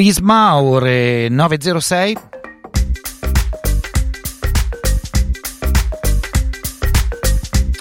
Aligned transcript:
Prisma, 0.00 0.56
ore 0.56 1.28
9.06. 1.28 2.12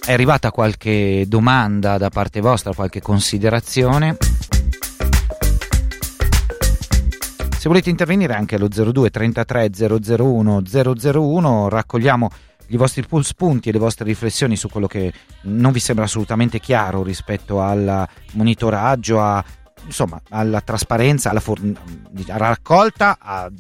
È 0.05 0.11
arrivata 0.11 0.51
qualche 0.51 1.23
domanda 1.29 1.97
da 1.97 2.09
parte 2.09 2.41
vostra, 2.41 2.73
qualche 2.73 2.99
considerazione? 2.99 4.17
Se 7.57 7.69
volete 7.69 7.89
intervenire 7.89 8.33
anche 8.33 8.55
allo 8.55 8.67
02 8.67 9.09
33 9.09 9.69
001 9.73 10.61
001 10.61 11.69
raccogliamo 11.69 12.29
i 12.67 12.75
vostri 12.75 13.05
spunti 13.21 13.69
e 13.69 13.71
le 13.71 13.79
vostre 13.79 14.03
riflessioni 14.03 14.57
su 14.57 14.67
quello 14.67 14.87
che 14.87 15.13
non 15.43 15.71
vi 15.71 15.79
sembra 15.79 16.03
assolutamente 16.03 16.59
chiaro 16.59 17.01
rispetto 17.01 17.61
al 17.61 18.05
monitoraggio, 18.33 19.21
a, 19.21 19.41
insomma, 19.89 20.21
alla 20.29 20.61
trasparenza, 20.61 21.31
alla, 21.31 21.39
for- 21.39 21.59
alla 22.27 22.47
raccolta 22.47 23.17
a, 23.19 23.51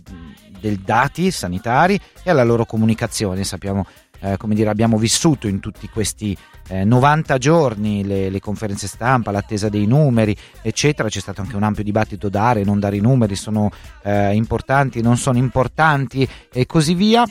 dei 0.59 0.79
dati 0.83 1.31
sanitari 1.31 1.99
e 2.23 2.29
alla 2.29 2.43
loro 2.43 2.65
comunicazione. 2.65 3.43
Sappiamo 3.43 3.85
eh, 4.21 4.37
come 4.37 4.53
dire, 4.55 4.69
abbiamo 4.69 4.97
vissuto 4.97 5.47
in 5.47 5.59
tutti 5.59 5.87
questi 5.89 6.37
eh, 6.67 6.83
90 6.83 7.37
giorni 7.37 8.05
le, 8.05 8.29
le, 8.29 8.39
conferenze 8.39 8.87
stampa, 8.87 9.31
l'attesa 9.31 9.69
dei 9.69 9.85
numeri, 9.85 10.35
eccetera. 10.61 11.09
C'è 11.09 11.19
stato 11.19 11.41
anche 11.41 11.55
un 11.55 11.63
ampio 11.63 11.83
dibattito 11.83 12.29
dare, 12.29 12.63
non 12.63 12.79
dare 12.79 12.97
i 12.97 13.01
numeri, 13.01 13.35
sono 13.35 13.71
eh, 14.03 14.33
importanti, 14.33 15.01
non 15.01 15.17
sono 15.17 15.37
importanti 15.37 16.27
e 16.51 16.65
così 16.65 16.93
via. 16.93 17.25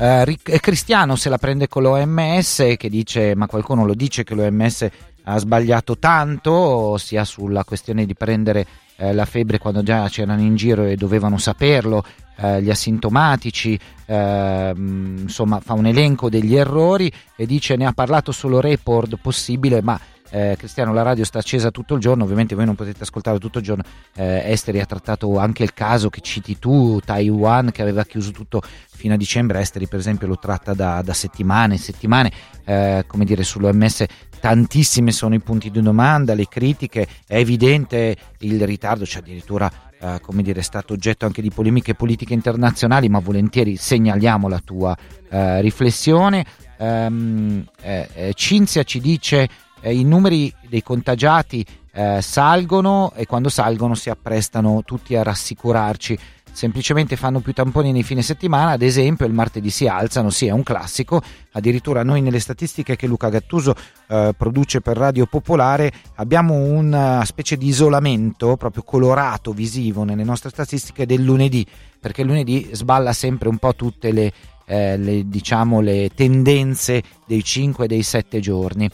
Eh, 0.00 0.38
Cristiano 0.60 1.16
se 1.16 1.28
la 1.28 1.38
prende 1.38 1.66
con 1.66 1.82
l'OMS 1.82 2.74
che 2.76 2.88
dice, 2.88 3.34
ma 3.34 3.48
qualcuno 3.48 3.84
lo 3.84 3.94
dice 3.94 4.22
che 4.22 4.36
l'OMS 4.36 4.86
ha 5.28 5.38
sbagliato 5.38 5.98
tanto, 5.98 6.96
sia 6.96 7.24
sulla 7.24 7.62
questione 7.62 8.06
di 8.06 8.14
prendere 8.14 8.66
eh, 8.96 9.12
la 9.12 9.26
febbre 9.26 9.58
quando 9.58 9.82
già 9.82 10.08
c'erano 10.08 10.40
in 10.40 10.56
giro 10.56 10.84
e 10.84 10.96
dovevano 10.96 11.36
saperlo, 11.36 12.02
eh, 12.36 12.62
gli 12.62 12.70
asintomatici, 12.70 13.78
eh, 14.06 14.72
insomma 14.74 15.60
fa 15.60 15.74
un 15.74 15.84
elenco 15.84 16.30
degli 16.30 16.56
errori 16.56 17.12
e 17.36 17.44
dice 17.44 17.76
ne 17.76 17.84
ha 17.84 17.92
parlato 17.92 18.32
solo 18.32 18.58
report 18.60 19.16
possibile, 19.20 19.82
ma 19.82 20.00
eh, 20.30 20.54
Cristiano, 20.58 20.92
la 20.92 21.02
radio 21.02 21.24
sta 21.24 21.38
accesa 21.38 21.70
tutto 21.70 21.94
il 21.94 22.00
giorno, 22.00 22.24
ovviamente 22.24 22.54
voi 22.54 22.64
non 22.64 22.74
potete 22.74 23.02
ascoltarlo 23.02 23.38
tutto 23.38 23.58
il 23.58 23.64
giorno. 23.64 23.82
Eh, 24.14 24.50
Esteri 24.50 24.80
ha 24.80 24.86
trattato 24.86 25.38
anche 25.38 25.62
il 25.62 25.74
caso 25.74 26.10
che 26.10 26.20
citi 26.20 26.58
tu, 26.58 27.00
Taiwan, 27.04 27.70
che 27.72 27.82
aveva 27.82 28.04
chiuso 28.04 28.30
tutto 28.30 28.62
fino 28.62 29.14
a 29.14 29.16
dicembre. 29.16 29.60
Esteri, 29.60 29.86
per 29.86 29.98
esempio, 29.98 30.26
lo 30.26 30.38
tratta 30.38 30.74
da, 30.74 31.02
da 31.02 31.12
settimane 31.12 31.74
e 31.74 31.78
settimane. 31.78 32.32
Eh, 32.64 33.04
come 33.06 33.24
dire, 33.24 33.42
sull'OMS 33.42 34.04
tantissimi 34.40 35.12
sono 35.12 35.34
i 35.34 35.40
punti 35.40 35.70
di 35.70 35.82
domanda, 35.82 36.34
le 36.34 36.46
critiche, 36.48 37.06
è 37.26 37.36
evidente 37.36 38.16
il 38.40 38.64
ritardo, 38.66 39.04
c'è 39.04 39.18
addirittura 39.18 39.86
Uh, 40.00 40.20
come 40.20 40.44
dire, 40.44 40.60
è 40.60 40.62
stato 40.62 40.92
oggetto 40.92 41.26
anche 41.26 41.42
di 41.42 41.50
polemiche 41.50 41.96
politiche 41.96 42.32
internazionali, 42.32 43.08
ma 43.08 43.18
volentieri 43.18 43.74
segnaliamo 43.74 44.46
la 44.46 44.60
tua 44.64 44.96
uh, 44.96 45.58
riflessione. 45.58 46.46
Um, 46.76 47.66
eh, 47.82 48.30
Cinzia 48.32 48.84
ci 48.84 49.00
dice 49.00 49.48
eh, 49.80 49.94
i 49.94 50.04
numeri 50.04 50.52
dei 50.68 50.82
contagiati 50.82 51.64
eh, 51.92 52.20
salgono 52.22 53.12
e 53.14 53.26
quando 53.26 53.48
salgono 53.48 53.94
si 53.94 54.10
apprestano 54.10 54.82
tutti 54.84 55.16
a 55.16 55.22
rassicurarci. 55.22 56.18
Semplicemente 56.50 57.14
fanno 57.14 57.38
più 57.38 57.52
tamponi 57.52 57.92
nei 57.92 58.02
fine 58.02 58.22
settimana, 58.22 58.72
ad 58.72 58.82
esempio 58.82 59.26
il 59.26 59.32
martedì 59.32 59.70
si 59.70 59.86
alzano, 59.86 60.30
sì 60.30 60.46
è 60.46 60.50
un 60.50 60.64
classico, 60.64 61.22
addirittura 61.52 62.02
noi 62.02 62.20
nelle 62.20 62.40
statistiche 62.40 62.96
che 62.96 63.06
Luca 63.06 63.28
Gattuso 63.28 63.74
eh, 64.08 64.34
produce 64.36 64.80
per 64.80 64.96
Radio 64.96 65.26
Popolare 65.26 65.92
abbiamo 66.16 66.54
una 66.54 67.24
specie 67.24 67.56
di 67.56 67.68
isolamento 67.68 68.56
proprio 68.56 68.82
colorato, 68.82 69.52
visivo 69.52 70.02
nelle 70.02 70.24
nostre 70.24 70.50
statistiche 70.50 71.06
del 71.06 71.22
lunedì, 71.22 71.64
perché 72.00 72.24
lunedì 72.24 72.70
sballa 72.72 73.12
sempre 73.12 73.48
un 73.48 73.58
po' 73.58 73.76
tutte 73.76 74.10
le, 74.10 74.32
eh, 74.66 74.96
le, 74.96 75.28
diciamo, 75.28 75.80
le 75.80 76.10
tendenze 76.12 77.02
dei 77.24 77.44
5 77.44 77.84
e 77.84 77.88
dei 77.88 78.02
7 78.02 78.40
giorni. 78.40 78.90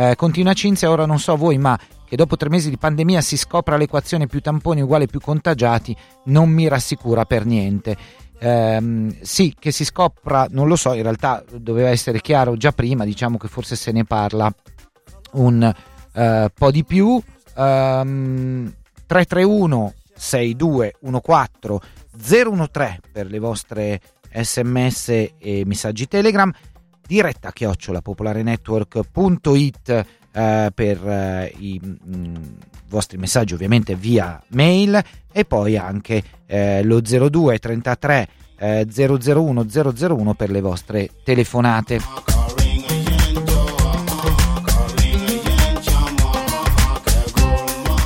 Eh, 0.00 0.14
continua 0.14 0.52
Cinzia, 0.52 0.90
ora 0.90 1.06
non 1.06 1.18
so 1.18 1.34
voi, 1.34 1.58
ma 1.58 1.76
che 2.06 2.14
dopo 2.14 2.36
tre 2.36 2.48
mesi 2.48 2.70
di 2.70 2.78
pandemia 2.78 3.20
si 3.20 3.36
scopra 3.36 3.76
l'equazione 3.76 4.28
più 4.28 4.40
tamponi 4.40 4.80
uguale 4.80 5.06
più 5.06 5.18
contagiati 5.18 5.96
non 6.26 6.50
mi 6.50 6.68
rassicura 6.68 7.24
per 7.24 7.44
niente. 7.44 7.96
Eh, 8.38 9.16
sì, 9.20 9.56
che 9.58 9.72
si 9.72 9.84
scopra, 9.84 10.46
non 10.50 10.68
lo 10.68 10.76
so, 10.76 10.92
in 10.92 11.02
realtà 11.02 11.42
doveva 11.52 11.88
essere 11.88 12.20
chiaro 12.20 12.56
già 12.56 12.70
prima, 12.70 13.04
diciamo 13.04 13.38
che 13.38 13.48
forse 13.48 13.74
se 13.74 13.90
ne 13.90 14.04
parla 14.04 14.48
un 15.32 15.74
eh, 16.12 16.48
po' 16.54 16.70
di 16.70 16.84
più. 16.84 17.20
Um, 17.56 18.72
331 19.04 19.94
6214 20.14 21.80
013 22.16 23.00
per 23.10 23.26
le 23.26 23.38
vostre 23.40 24.00
sms 24.32 25.08
e 25.38 25.62
messaggi 25.66 26.06
telegram 26.06 26.52
diretta 27.08 27.52
chiocciolapopolarenetwork.it 27.52 30.06
eh, 30.30 30.70
per 30.74 31.08
eh, 31.08 31.54
i 31.56 31.80
mh, 31.82 31.96
mm, 32.14 32.34
vostri 32.90 33.16
messaggi 33.16 33.54
ovviamente 33.54 33.94
via 33.94 34.38
mail 34.48 35.02
e 35.32 35.46
poi 35.46 35.78
anche 35.78 36.22
eh, 36.44 36.82
lo 36.82 37.00
02 37.00 37.58
33 37.58 38.28
eh, 38.58 38.86
001 38.86 39.64
001 39.64 40.34
per 40.34 40.50
le 40.50 40.60
vostre 40.60 41.08
telefonate. 41.24 42.36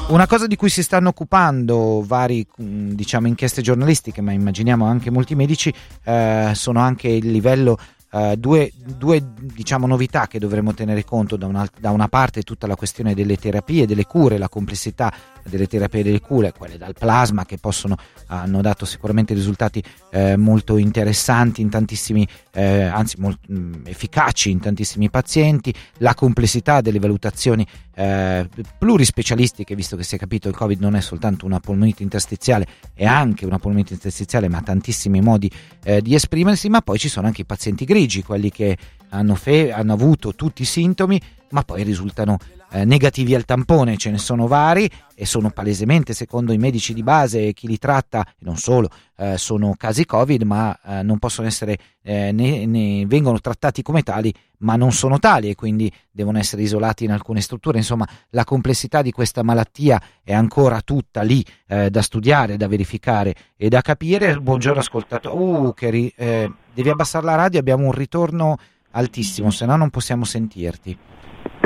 Una 0.09 0.27
cosa 0.27 0.47
di 0.47 0.57
cui 0.57 0.69
si 0.69 0.83
stanno 0.83 1.09
occupando 1.09 2.05
vari 2.07 2.47
mm, 2.63 2.91
diciamo, 2.91 3.27
inchieste 3.27 3.63
giornalistiche, 3.63 4.21
ma 4.21 4.33
immaginiamo 4.33 4.85
anche 4.85 5.11
molti 5.11 5.35
medici, 5.35 5.73
eh, 6.05 6.53
sono 6.55 6.81
anche 6.81 7.09
il 7.09 7.31
livello 7.31 7.79
Uh, 8.13 8.37
due, 8.37 8.71
due 8.99 9.27
diciamo, 9.55 9.87
novità 9.87 10.27
che 10.27 10.39
dovremmo 10.39 10.75
tenere 10.75 11.03
conto 11.03 11.37
da 11.37 11.47
una, 11.47 11.67
da 11.81 11.91
una, 11.93 12.09
parte 12.09 12.43
tutta 12.43 12.67
la 12.67 12.77
questione 12.77 13.15
delle 13.15 13.37
terapie, 13.37 13.87
delle 13.87 14.05
cure, 14.05 14.37
la 14.37 14.51
complessità 14.51 15.11
delle 15.49 15.67
terapie 15.67 16.03
delle 16.03 16.21
cure, 16.21 16.53
quelle 16.53 16.79
dal 16.79 16.95
plasma 16.99 17.45
che 17.45 17.59
possono, 17.59 17.97
hanno 18.27 18.61
dato 18.61 18.85
sicuramente 18.85 19.35
risultati 19.35 19.83
eh, 20.11 20.37
molto 20.37 20.77
interessanti 20.77 21.61
in 21.61 21.69
tantissimi, 21.69 22.27
eh, 22.53 22.83
anzi 22.83 23.17
molto 23.19 23.41
mh, 23.49 23.59
mm, 23.59 23.73
efficaci 23.85 24.51
in 24.51 24.61
tantissimi 24.61 25.11
pazienti, 25.11 25.73
la 25.99 26.15
complessità 26.15 26.81
delle 26.81 26.99
valutazioni 26.99 27.67
eh, 27.95 28.49
plurispecialistiche, 28.79 29.75
visto 29.75 29.97
che 29.97 30.03
si 30.03 30.15
è 30.15 30.19
capito 30.19 30.49
il 30.49 30.55
Covid 30.55 30.81
non 30.81 30.97
è 30.97 31.01
soltanto 31.01 31.45
una 31.47 31.61
polmonite 31.61 32.03
interstiziale, 32.03 32.67
è 32.95 33.05
anche 33.05 33.45
una 33.45 33.59
polmonite 33.59 33.95
interstiziale, 33.95 34.49
ma 34.49 34.63
tantissimi 34.63 35.21
modi 35.21 35.51
eh, 35.85 36.01
di 36.01 36.15
esprimersi, 36.15 36.69
ma 36.69 36.81
poi 36.81 36.99
ci 36.99 37.09
sono 37.09 37.27
anche 37.27 37.43
i 37.43 37.47
pazienti 37.47 37.85
grigi, 37.85 38.23
quelli 38.23 38.51
che 38.51 38.77
hanno, 39.11 39.35
fe- 39.35 39.73
hanno 39.73 39.93
avuto 39.93 40.35
tutti 40.35 40.63
i 40.63 40.67
sintomi, 40.67 41.21
ma 41.53 41.63
poi 41.63 41.83
risultano 41.83 42.39
eh, 42.73 42.85
negativi 42.85 43.35
al 43.35 43.45
tampone, 43.45 43.97
ce 43.97 44.11
ne 44.11 44.19
sono 44.19 44.47
vari 44.47 44.91
e 45.15 45.27
sono 45.27 45.51
palesemente, 45.51 46.15
secondo 46.15 46.53
i 46.53 46.59
medici 46.59 46.95
di 46.95 47.03
base 47.03 47.49
e 47.49 47.53
chi 47.53 47.67
li 47.67 47.79
tratta, 47.79 48.25
e 48.27 48.41
non 48.41 48.57
solo, 48.57 48.89
eh, 49.17 49.37
sono 49.37 49.75
casi 49.77 50.05
Covid, 50.05 50.43
ma 50.43 50.79
eh, 50.85 51.03
non 51.03 51.19
possono 51.19 51.47
essere, 51.47 51.79
eh, 52.03 52.33
ne, 52.33 52.67
ne 52.67 53.07
vengono 53.07 53.39
trattati 53.41 53.83
come 53.83 54.03
tali, 54.03 54.33
ma 54.59 54.77
non 54.77 54.93
sono 54.93 55.19
tali 55.19 55.51
e 55.51 55.55
quindi 55.55 55.93
devono 56.11 56.39
essere 56.39 56.63
isolati 56.63 57.05
in 57.05 57.13
alcune 57.13 57.41
strutture. 57.41 57.79
Insomma, 57.79 58.09
la 58.31 58.45
complessità 58.45 59.03
di 59.03 59.11
questa 59.11 59.43
malattia 59.43 60.01
è 60.23 60.33
ancora 60.33 60.81
tutta 60.81 61.23
lì 61.23 61.45
eh, 61.67 61.91
da 61.91 62.01
studiare, 62.01 62.57
da 62.57 62.69
verificare 62.69 63.35
e 63.57 63.69
da 63.69 63.83
capire. 63.83 64.39
Buongiorno 64.39 64.81
ascoltatore. 64.81 65.37
Uh, 65.37 65.75
ri- 65.79 66.15
eh, 66.17 66.51
devi 66.73 66.89
abbassare 66.89 67.27
la 67.27 67.35
radio, 67.35 67.61
abbiamo 67.61 67.87
un 67.87 67.93
ritorno 67.93 68.57
altissimo, 68.93 69.51
se 69.51 69.67
no 69.67 69.77
non 69.77 69.91
possiamo 69.91 70.25
sentirti. 70.25 70.97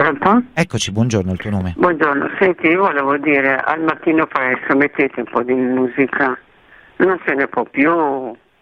Pronto? 0.06 0.44
Eccoci, 0.54 0.92
buongiorno, 0.92 1.32
il 1.32 1.38
tuo 1.38 1.50
nome. 1.50 1.74
Buongiorno, 1.76 2.30
senti, 2.38 2.68
io 2.68 2.82
volevo 2.82 3.16
dire 3.16 3.56
al 3.56 3.82
mattino 3.82 4.24
presto 4.26 4.76
mettete 4.76 5.18
un 5.18 5.26
po' 5.28 5.42
di 5.42 5.52
musica, 5.52 6.38
non 6.98 7.20
se 7.26 7.34
ne 7.34 7.48
può 7.48 7.64
più 7.64 7.90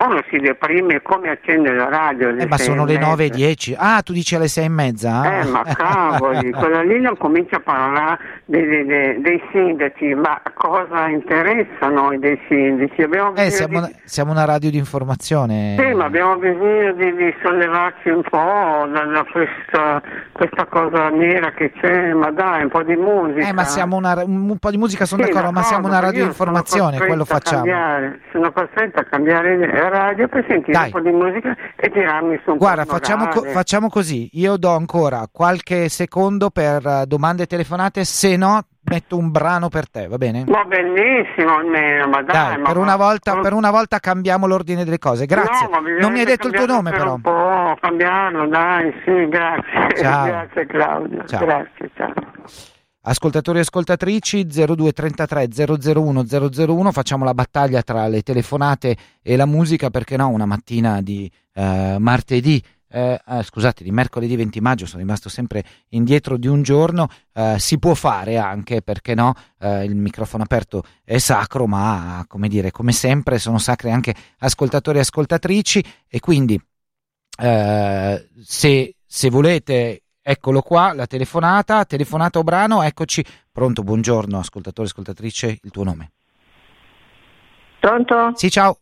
uno 0.07 0.23
si 0.31 0.39
deprime 0.39 1.03
come 1.03 1.31
accende 1.31 1.73
la 1.73 1.89
radio. 1.89 2.29
Eh, 2.37 2.47
ma 2.47 2.59
sono 2.59 2.85
le 2.85 2.99
9 2.99 3.25
e 3.25 3.31
10. 3.31 3.77
Ah, 3.79 4.03
tu 4.03 4.13
dici 4.13 4.35
alle 4.35 4.49
6 4.49 4.65
e 4.65 4.69
mezza? 4.69 5.41
Eh, 5.41 5.45
ma 5.47 5.63
cavoli, 5.63 6.51
quella 6.53 6.83
lì 6.83 7.01
non 7.01 7.17
comincia 7.17 7.57
a 7.57 7.61
parlare 7.61 8.19
dei, 8.45 8.85
dei, 8.87 9.21
dei, 9.21 9.43
sindaci, 9.51 10.15
ma 10.15 10.41
cosa 10.55 11.09
interessa 11.09 11.89
noi 11.89 12.19
dei 12.19 12.39
sindaci? 12.49 13.03
Eh, 13.37 13.51
siamo, 13.51 13.81
di... 13.87 13.95
siamo, 14.05 14.33
una 14.33 14.45
radio 14.45 14.71
di 14.71 14.79
informazione. 14.79 15.77
Sì, 15.79 15.95
ma 15.95 16.05
abbiamo 16.05 16.37
bisogno 16.37 16.93
di, 16.93 17.15
di 17.15 17.35
sollevarci 17.43 18.09
un 18.09 18.23
po' 18.23 18.89
da, 18.93 19.25
questa, 19.31 20.03
questa, 20.33 20.67
cosa 20.67 21.09
nera 21.09 21.53
che 21.53 21.73
c'è, 21.73 22.13
ma 22.13 22.31
dai, 22.31 22.63
un 22.63 22.69
po' 22.69 22.83
di 22.83 22.97
musica. 22.97 23.49
Eh, 23.49 23.53
ma 23.53 23.65
siamo 23.65 23.97
una, 23.97 24.23
un 24.25 24.57
po' 24.59 24.71
di 24.71 24.77
musica, 24.77 25.05
sono 25.05 25.23
sì, 25.23 25.29
d'accordo, 25.29 25.53
ma, 25.53 25.61
ma 25.61 25.67
siamo 25.67 25.87
una 25.87 26.01
radio 26.01 26.23
di 26.23 26.29
informazione, 26.29 26.99
quello 26.99 27.25
facciamo. 27.25 27.65
Cambiare, 27.65 28.21
sono 28.33 28.53
costretto 28.53 29.01
a 29.01 29.05
cambiare 29.05 29.57
radio 29.95 30.29
per 30.29 30.45
sentire 30.49 30.73
Dai. 30.73 30.87
un 30.87 30.91
po' 30.91 31.01
di 31.01 31.11
musica 31.11 31.57
e 31.77 31.91
tirarmi 31.91 32.41
su 32.45 32.53
un 32.53 32.57
Guarda, 32.59 32.85
facciamo, 32.85 33.29
co- 33.29 33.43
facciamo, 33.43 33.89
così, 33.89 34.29
io 34.33 34.57
do 34.57 34.71
ancora 34.71 35.29
qualche 35.31 35.89
secondo 35.89 36.51
per 36.51 36.85
uh, 36.85 37.05
domande 37.07 37.47
telefonate, 37.47 38.05
se 38.05 38.37
no 38.37 38.61
metto 38.85 39.17
un 39.17 39.31
brano 39.31 39.69
per 39.69 39.89
te, 39.89 40.07
va 40.09 40.19
bene? 40.19 40.45
Va 40.47 40.65
benissimo 40.65 41.57
almeno, 41.57 42.07
ma 42.09 42.23
dai. 42.23 42.35
Dai, 42.35 42.59
ma 42.59 42.69
per, 42.69 42.77
una 42.77 42.97
volta, 42.97 43.41
per 43.41 43.53
una 43.53 43.71
volta 43.71 43.99
cambiamo 43.99 44.47
l'ordine 44.47 44.85
delle 44.85 44.99
cose. 44.99 45.27
Grazie. 45.27 45.69
No, 45.69 45.81
ma 45.81 45.89
non 46.01 46.13
mi 46.13 46.19
hai 46.19 46.25
detto 46.27 46.49
il 46.49 46.55
tuo 46.55 46.67
nome, 46.67 46.91
per 46.91 46.99
però. 46.99 47.15
Un 47.15 47.21
po', 47.21 47.77
cambiarlo, 47.81 48.47
dai, 48.47 48.93
sì, 49.05 49.29
grazie. 49.29 49.97
Ciao. 49.97 50.27
Grazie 50.27 50.67
Claudio. 50.67 51.25
Ciao. 51.25 51.45
Grazie, 51.45 51.91
ciao. 51.95 52.73
Ascoltatori 53.07 53.59
e 53.59 53.61
ascoltatrici 53.61 54.47
0233 54.47 55.49
001 55.93 56.25
001 56.25 56.91
facciamo 56.91 57.25
la 57.25 57.35
battaglia 57.35 57.83
tra 57.83 58.09
le 58.09 58.23
telefonate 58.23 58.97
e 59.21 59.37
la 59.37 59.45
musica 59.45 59.91
perché 59.91 60.17
no 60.17 60.29
una 60.29 60.47
mattina 60.47 61.03
di 61.03 61.31
eh, 61.53 61.97
martedì 61.99 62.63
eh, 62.89 63.21
eh, 63.27 63.43
scusate 63.43 63.85
di 63.85 63.91
mercoledì 63.91 64.37
20 64.37 64.59
maggio 64.63 64.87
sono 64.87 65.03
rimasto 65.03 65.29
sempre 65.29 65.63
indietro 65.91 66.39
di 66.39 66.47
un 66.47 66.63
giorno 66.63 67.09
eh, 67.35 67.57
si 67.59 67.79
può 67.79 67.93
fare 67.93 68.39
anche 68.39 68.81
perché 68.81 69.15
no 69.15 69.35
eh, 69.59 69.85
il 69.85 69.95
microfono 69.97 70.45
aperto 70.45 70.83
è 71.05 71.19
sacro 71.19 71.67
ma 71.67 72.25
come 72.27 72.49
dire 72.49 72.71
come 72.71 72.93
sempre 72.93 73.39
sono 73.39 73.59
sacre 73.59 73.91
anche 73.91 74.15
ascoltatori 74.39 74.97
e 74.97 75.01
ascoltatrici 75.03 75.85
e 76.09 76.21
quindi 76.21 76.59
eh, 77.39 78.29
se, 78.43 78.95
se 79.05 79.29
volete 79.29 80.04
Eccolo 80.27 80.63
qua, 80.63 80.95
la 80.95 81.05
telefonata, 81.05 81.85
telefonata 81.85 82.39
o 82.39 82.43
brano, 82.43 82.83
eccoci. 82.83 83.23
Pronto, 83.53 83.83
buongiorno, 83.83 84.39
ascoltatore, 84.39 84.89
ascoltatrice, 84.89 85.59
il 85.63 85.71
tuo 85.71 85.85
nome. 85.85 86.13
Pronto? 87.79 88.31
Sì, 88.33 88.49
ciao. 88.49 88.79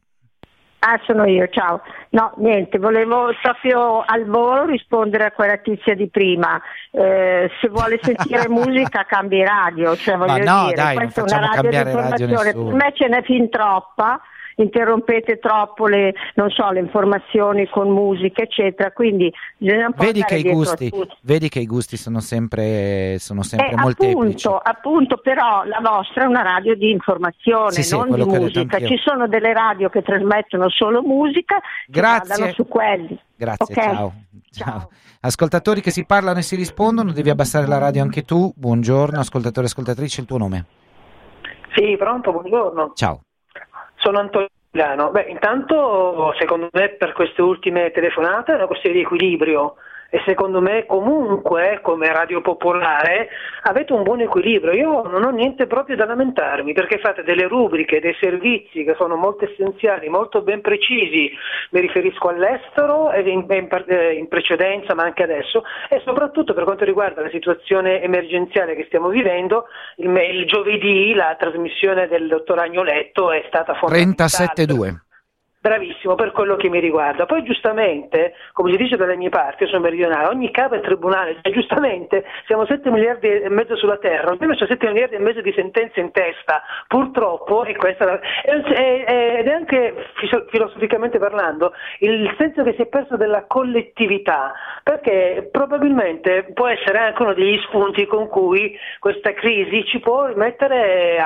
Ah, 0.79 1.00
sono 1.05 1.25
io, 1.25 1.49
ciao. 1.49 1.83
No, 2.11 2.33
niente, 2.37 2.79
volevo 2.79 3.33
proprio 3.43 4.03
al 4.03 4.25
volo 4.27 4.67
rispondere 4.67 5.25
a 5.25 5.31
quella 5.33 5.56
tizia 5.56 5.97
di 5.97 6.09
prima. 6.09 6.62
Eh, 6.93 7.50
se 7.61 7.69
vuole 7.69 7.99
sentire 8.00 8.47
musica 8.49 9.05
cambi 9.05 9.43
radio, 9.43 9.97
cioè 9.97 10.15
Ma 10.15 10.27
voglio 10.27 10.45
no, 10.45 10.65
dire, 10.67 10.77
dai, 10.77 10.95
questa 10.95 11.21
è 11.23 11.25
una 11.25 11.47
radio 11.55 11.71
di 11.71 11.77
informazione. 11.77 12.53
Per 12.53 12.62
me 12.62 12.93
ce 12.95 13.09
n'è 13.09 13.23
fin 13.25 13.50
troppa, 13.50 14.21
interrompete 14.62 15.38
troppo 15.38 15.87
le, 15.87 16.14
non 16.35 16.50
so, 16.50 16.70
le 16.70 16.81
informazioni 16.81 17.69
con 17.69 17.88
musica, 17.91 18.43
eccetera, 18.43 18.91
quindi 18.93 19.32
bisogna 19.59 19.87
un 19.87 19.93
po' 19.93 20.05
Vedi 20.05 20.23
che, 20.23 20.37
i 20.37 20.43
gusti, 20.43 20.91
vedi 21.23 21.49
che 21.49 21.61
i 21.61 21.67
gusti 21.67 21.97
sono 21.97 22.20
sempre, 22.20 23.17
sono 23.19 23.43
sempre 23.43 23.73
Eh, 23.73 23.76
molteplici. 23.76 24.47
appunto, 24.47 24.59
appunto, 24.59 25.17
però 25.19 25.64
la 25.64 25.81
vostra 25.82 26.25
è 26.25 26.26
una 26.26 26.43
radio 26.43 26.75
di 26.75 26.91
informazione, 26.91 27.73
Sì, 27.73 27.82
sì, 27.82 27.97
non 27.97 28.09
quello 28.09 28.25
di 28.25 28.38
musica. 28.38 28.79
Ci 28.79 28.97
sono 29.05 29.29
delle 29.29 29.53
radio 29.53 29.88
che 29.88 30.03
trasmettono 30.03 30.69
solo 30.70 31.03
musica, 31.03 31.59
che 31.61 31.67
Grazie. 31.91 32.53
su 32.53 32.67
quelli. 32.67 33.19
Grazie, 33.37 33.75
Ok? 33.75 33.82
ciao. 33.82 34.12
Ciao. 34.50 34.64
ciao. 34.79 34.88
Ascoltatori 35.20 35.81
che 35.81 35.91
si 35.91 36.05
parlano 36.05 36.38
e 36.38 36.43
si 36.43 36.56
rispondono, 36.56 37.12
devi 37.12 37.31
abbassare 37.31 37.67
la 37.67 37.79
radio 37.79 38.03
anche 38.03 38.23
tu. 38.23 38.53
Buongiorno, 38.56 39.19
ascoltatore 39.19 39.67
e 39.67 39.69
ascoltatrice, 39.69 40.20
il 40.20 40.26
tuo 40.26 40.38
nome. 40.38 40.67
Sì, 41.75 41.97
pronto, 41.97 42.32
buongiorno. 42.32 42.93
Ciao. 42.94 43.20
Sono 44.02 44.19
Antonio 44.19 44.49
Milano. 44.72 45.10
Beh, 45.10 45.26
intanto 45.28 46.34
secondo 46.38 46.69
me 46.72 46.88
per 46.90 47.12
queste 47.12 47.40
ultime 47.40 47.93
telefonate 47.93 48.52
è 48.52 48.56
una 48.56 48.66
questione 48.66 48.96
di 48.96 49.02
equilibrio 49.02 49.76
e 50.14 50.20
secondo 50.26 50.61
me 50.61 50.85
comunque 50.85 51.79
come 51.81 52.12
Radio 52.12 52.43
Popolare 52.43 53.31
avete 53.62 53.94
un 53.94 54.03
buon 54.03 54.20
equilibrio. 54.20 54.73
Io 54.73 55.09
non 55.09 55.25
ho 55.25 55.31
niente 55.31 55.67
proprio 55.67 55.97
da 55.97 56.05
lamentarmi 56.05 56.75
perché 56.75 56.99
fate 56.99 57.23
delle 57.23 57.49
rubriche, 57.49 57.99
dei 57.99 58.14
servizi 58.20 58.85
che 58.85 58.94
sono 58.99 59.17
molto 59.17 59.47
essenziali, 59.47 60.11
molto 60.11 60.43
ben 60.43 60.61
precisi, 60.61 61.32
mi 61.70 61.81
riferisco 61.81 62.29
all'estero 62.29 63.11
e 63.11 63.23
in, 63.23 63.47
in 63.49 63.69
eh, 63.87 64.26
precedenza 64.29 64.94
ma 64.94 65.05
anche 65.05 65.23
adesso 65.23 65.64
e 65.88 66.03
soprattutto 66.05 66.53
per 66.53 66.64
quanto 66.64 66.85
riguarda 66.85 67.23
la 67.23 67.31
situazione 67.31 68.03
emergenziale 68.03 68.75
che 68.75 68.85
stiamo 68.88 69.09
vivendo, 69.09 69.64
il, 69.97 70.11
il 70.11 70.44
giovedì 70.44 71.14
la 71.14 71.35
trasmissione 71.38 72.06
del 72.06 72.29
dottor 72.29 72.59
Agnoletto 72.59 73.32
è 73.32 73.43
stata 73.49 73.73
fondamentale. 73.76 74.29
37-2. 74.29 75.12
Bravissimo 75.62 76.17
per 76.17 76.32
quello 76.32 76.56
che 76.56 76.69
mi 76.69 76.81
riguarda. 76.81 77.25
Poi 77.25 77.44
giustamente, 77.44 78.35
come 78.53 78.73
si 78.73 78.76
dice 78.76 78.97
dalle 78.97 79.14
mie 79.14 79.29
parti, 79.29 79.62
io 79.62 79.69
sono 79.69 79.82
meridionale, 79.82 80.26
ogni 80.26 80.50
capo 80.50 80.75
è 80.75 80.81
tribunale, 80.81 81.37
cioè, 81.41 81.53
giustamente 81.53 82.25
siamo 82.47 82.67
7 82.67 82.91
miliardi 82.91 83.29
e 83.29 83.49
mezzo 83.49 83.76
sulla 83.76 83.97
terra, 83.99 84.32
ognuno 84.32 84.55
ha 84.55 84.67
7 84.67 84.88
miliardi 84.88 85.14
e 85.14 85.20
mezzo 85.20 85.41
di 85.41 85.53
sentenze 85.55 86.00
in 86.00 86.11
testa, 86.11 86.62
purtroppo, 86.88 87.62
e 87.62 87.76
questa 87.76 88.19
è- 88.43 89.38
ed 89.38 89.47
è 89.47 89.53
anche 89.53 89.94
filo- 90.14 90.47
filosoficamente 90.49 91.19
parlando 91.19 91.73
il 92.00 92.35
senso 92.38 92.64
che 92.64 92.73
si 92.75 92.82
è 92.82 92.87
perso 92.87 93.17
della 93.17 93.44
collettività, 93.47 94.53
perché 94.82 95.49
probabilmente 95.53 96.50
può 96.55 96.67
essere 96.67 96.99
anche 96.99 97.23
uno 97.23 97.35
degli 97.35 97.56
spunti 97.69 98.05
con 98.06 98.26
cui 98.26 98.76
questa 98.99 99.32
crisi 99.32 99.85
ci 99.85 100.00
può 100.00 100.29
mettere 100.35 101.19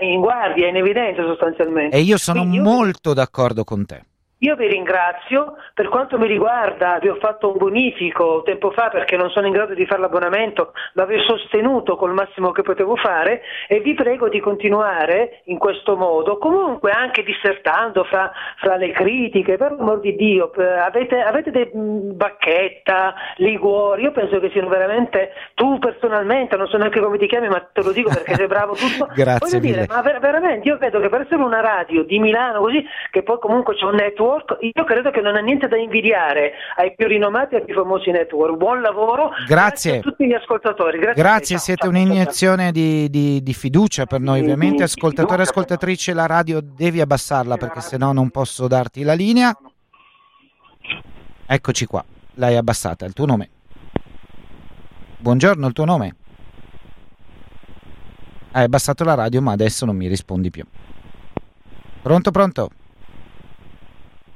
in 0.00 0.20
guardia, 0.20 0.68
in 0.68 0.76
evidenza 0.76 1.22
sostanzialmente. 1.22 1.96
E 1.96 2.00
io 2.00 2.18
sono 2.18 2.40
Quindi 2.40 2.56
io- 2.58 2.62
molto 2.62 3.14
d'accordo 3.54 3.64
con 3.64 3.86
te. 3.86 4.13
Io 4.44 4.56
vi 4.56 4.66
ringrazio, 4.66 5.56
per 5.72 5.88
quanto 5.88 6.18
mi 6.18 6.26
riguarda 6.26 6.98
vi 7.00 7.08
ho 7.08 7.16
fatto 7.16 7.50
un 7.50 7.56
bonifico 7.56 8.42
tempo 8.44 8.70
fa 8.72 8.88
perché 8.90 9.16
non 9.16 9.30
sono 9.30 9.46
in 9.46 9.52
grado 9.52 9.74
di 9.74 9.86
fare 9.86 10.00
l'abbonamento, 10.02 10.72
ma 10.94 11.04
vi 11.06 11.14
ho 11.16 11.22
sostenuto 11.22 11.96
col 11.96 12.12
massimo 12.12 12.52
che 12.52 12.62
potevo 12.62 12.94
fare 12.96 13.40
e 13.68 13.80
vi 13.80 13.94
prego 13.94 14.28
di 14.28 14.40
continuare 14.40 15.40
in 15.44 15.58
questo 15.58 15.96
modo, 15.96 16.36
comunque 16.36 16.90
anche 16.90 17.22
dissertando 17.22 18.04
fra, 18.04 18.30
fra 18.58 18.76
le 18.76 18.90
critiche, 18.92 19.56
per 19.56 19.72
l'amor 19.72 20.00
di 20.00 20.14
Dio, 20.14 20.50
avete, 20.50 21.20
avete 21.20 21.50
dei 21.50 21.70
Bacchetta, 21.72 23.14
Liguori, 23.36 24.02
io 24.02 24.12
penso 24.12 24.38
che 24.40 24.50
siano 24.50 24.68
veramente, 24.68 25.32
tu 25.54 25.78
personalmente, 25.78 26.56
non 26.56 26.66
so 26.68 26.76
neanche 26.76 27.00
come 27.00 27.16
ti 27.18 27.26
chiami, 27.26 27.48
ma 27.48 27.66
te 27.72 27.82
lo 27.82 27.92
dico 27.92 28.10
perché 28.10 28.34
sei 28.34 28.46
bravo 28.46 28.74
tutto, 28.74 29.08
Grazie 29.16 29.38
voglio 29.40 29.58
dire, 29.60 29.80
mille. 29.80 29.94
ma 29.94 30.02
ver- 30.02 30.20
veramente 30.20 30.68
io 30.68 30.76
credo 30.76 31.00
che 31.00 31.08
per 31.08 31.22
essere 31.22 31.42
una 31.42 31.60
radio 31.60 32.02
di 32.04 32.18
Milano 32.18 32.60
così, 32.60 32.84
che 33.10 33.22
poi 33.22 33.38
comunque 33.38 33.74
c'è 33.74 33.84
un 33.84 33.94
network, 33.94 34.32
io 34.60 34.84
credo 34.84 35.10
che 35.10 35.20
non 35.20 35.36
ha 35.36 35.40
niente 35.40 35.68
da 35.68 35.76
invidiare 35.76 36.52
ai 36.76 36.94
più 36.94 37.06
rinomati 37.06 37.54
e 37.54 37.58
ai 37.58 37.64
più 37.64 37.74
famosi 37.74 38.10
network. 38.10 38.56
Buon 38.56 38.80
lavoro, 38.80 39.30
Grazie. 39.46 39.98
a 39.98 40.00
tutti 40.00 40.26
gli 40.26 40.32
ascoltatori. 40.32 40.98
Grazie, 40.98 41.22
Grazie, 41.22 41.58
siete 41.58 41.86
un'iniezione 41.86 42.72
di, 42.72 43.08
di- 43.10 43.42
di 43.42 43.52
fiducia 43.54 44.06
per 44.06 44.20
noi, 44.20 44.40
ovviamente. 44.40 44.82
Ascoltatore 44.82 45.40
e 45.40 45.46
ascoltatrice, 45.46 46.12
la 46.12 46.26
radio 46.26 46.60
devi 46.62 47.00
abbassarla 47.00 47.56
perché 47.56 47.80
sennò 47.80 48.12
non 48.12 48.30
posso 48.30 48.66
darti 48.68 49.02
la 49.02 49.14
linea. 49.14 49.56
Eccoci 51.46 51.86
qua, 51.86 52.04
l'hai 52.34 52.56
abbassata. 52.56 53.04
Il 53.04 53.12
tuo 53.12 53.26
nome? 53.26 53.50
Buongiorno, 55.18 55.66
il 55.66 55.72
tuo 55.72 55.84
nome? 55.84 56.16
Hai 58.52 58.64
abbassato 58.64 59.04
la 59.04 59.14
radio, 59.14 59.42
ma 59.42 59.52
adesso 59.52 59.84
non 59.84 59.96
mi 59.96 60.06
rispondi 60.06 60.50
più. 60.50 60.64
Pronto, 62.02 62.30
pronto? 62.30 62.70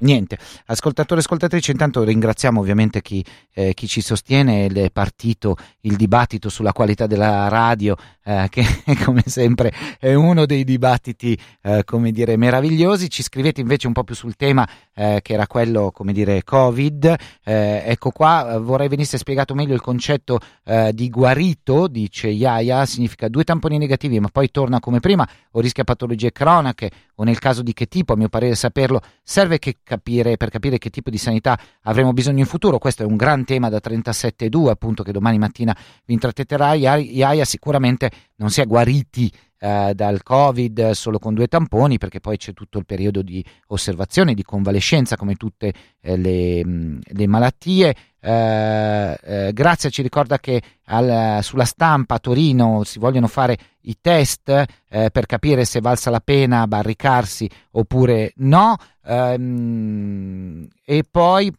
Niente, 0.01 0.39
ascoltatori 0.67 1.21
e 1.21 1.23
ascoltatrici, 1.25 1.73
intanto 1.73 2.05
ringraziamo 2.05 2.61
ovviamente 2.61 3.03
chi, 3.03 3.25
eh, 3.53 3.75
chi 3.75 3.89
ci 3.89 4.01
sostiene, 4.01 4.67
è 4.67 4.91
partito 4.91 5.57
il 5.81 5.97
dibattito 5.97 6.49
sulla 6.49 6.73
qualità 6.73 7.09
della 7.09 7.49
radio, 7.49 7.97
eh, 8.23 8.47
che 8.49 8.65
come 9.05 9.25
sempre 9.27 9.73
è 9.99 10.15
uno 10.15 10.47
dei 10.47 10.63
dibattiti, 10.63 11.37
eh, 11.63 11.83
come 11.85 12.13
dire, 12.13 12.37
meravigliosi. 12.37 13.11
Ci 13.11 13.25
scrivete 13.25 13.61
invece 13.61 13.89
un 13.89 13.93
po' 13.93 14.05
più 14.05 14.15
sul 14.15 14.37
tema 14.37 14.69
eh, 14.99 15.21
che 15.23 15.35
era 15.35 15.47
quello, 15.47 15.93
come 15.93 16.13
dire, 16.13 16.43
Covid. 16.43 17.17
Eh, 17.45 17.83
ecco 17.87 18.11
qua, 18.11 18.55
eh, 18.55 18.59
vorrei 18.59 18.89
venisse 18.89 19.17
spiegato 19.17 19.55
meglio 19.55 19.75
il 19.75 19.81
concetto 19.81 20.41
eh, 20.65 20.93
di 20.93 21.09
guarito, 21.09 21.87
dice 21.87 22.29
Iaia, 22.29 22.85
significa 22.85 23.29
due 23.29 23.45
tamponi 23.45 23.79
negativi 23.79 24.19
ma 24.19 24.29
poi 24.29 24.51
torna 24.51 24.81
come 24.81 24.99
prima 24.99 25.27
o 25.53 25.61
rischia 25.61 25.85
patologie 25.85 26.33
cronache 26.33 26.91
o 27.15 27.25
nel 27.25 27.39
caso 27.39 27.63
di 27.63 27.73
che 27.73 27.87
tipo, 27.87 28.13
a 28.13 28.17
mio 28.17 28.29
parere 28.29 28.57
saperlo, 28.57 29.01
serve 29.23 29.59
capire, 29.83 30.37
per 30.37 30.51
capire 30.51 30.79
che 30.79 30.91
tipo 30.91 31.11
di 31.11 31.19
sanità 31.19 31.59
avremo 31.83 32.13
bisogno 32.13 32.41
in 32.41 32.47
futuro. 32.47 32.79
Questo 32.79 33.03
è 33.03 33.07
un 33.07 33.17
gran 33.17 33.45
tema 33.45 33.69
da 33.69 33.79
37.2, 33.83 34.69
appunto, 34.69 35.03
che 35.03 35.13
domani 35.13 35.39
mattina 35.39 35.77
vi 36.05 36.15
intratterrà. 36.15 36.75
Iaia 36.75 37.45
sicuramente 37.45 38.11
non 38.37 38.51
si 38.51 38.61
è 38.61 38.67
guariti 38.67 39.33
eh, 39.59 39.93
dal 39.95 40.23
Covid 40.23 40.91
solo 40.91 41.19
con 41.19 41.35
due 41.35 41.49
tamponi, 41.49 41.99
perché 41.99 42.21
poi 42.21 42.37
c'è 42.37 42.53
tutto 42.53 42.79
il 42.79 42.87
periodo 42.87 43.23
di 43.23 43.45
osservazione, 43.69 44.35
di 44.35 44.43
convalescenza, 44.43 45.17
come 45.17 45.35
tutte 45.35 45.73
eh, 46.01 46.17
le, 46.17 46.65
mh, 46.65 47.01
le 47.03 47.27
malattie. 47.27 47.95
Eh, 48.21 49.19
eh, 49.23 49.53
Grazia 49.53 49.91
ci 49.91 50.03
ricorda 50.03 50.39
che 50.39 50.61
al, 50.87 51.43
sulla 51.43 51.65
stampa 51.65 52.17
a 52.17 52.19
Torino 52.19 52.83
si 52.85 52.99
vogliono 52.99 53.29
fare 53.29 53.57
i 53.83 53.97
test 54.01 54.49
eh, 54.89 55.11
per 55.11 55.27
capire 55.27 55.65
se 55.65 55.81
valsa 55.81 56.11
la 56.11 56.21
pena 56.21 56.67
barricarsi 56.67 57.49
oppure 57.73 58.33
no. 58.37 58.77
Ehm, 59.05 60.69
e 60.85 61.05
poi 61.09 61.53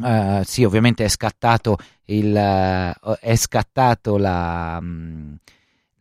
Uh, 0.00 0.42
sì, 0.44 0.62
ovviamente 0.62 1.04
è 1.04 1.08
scattato 1.08 1.76
il, 2.06 2.32
uh, 2.32 3.12
è 3.20 3.34
scattato 3.34 4.16
la, 4.16 4.78
um, 4.80 5.36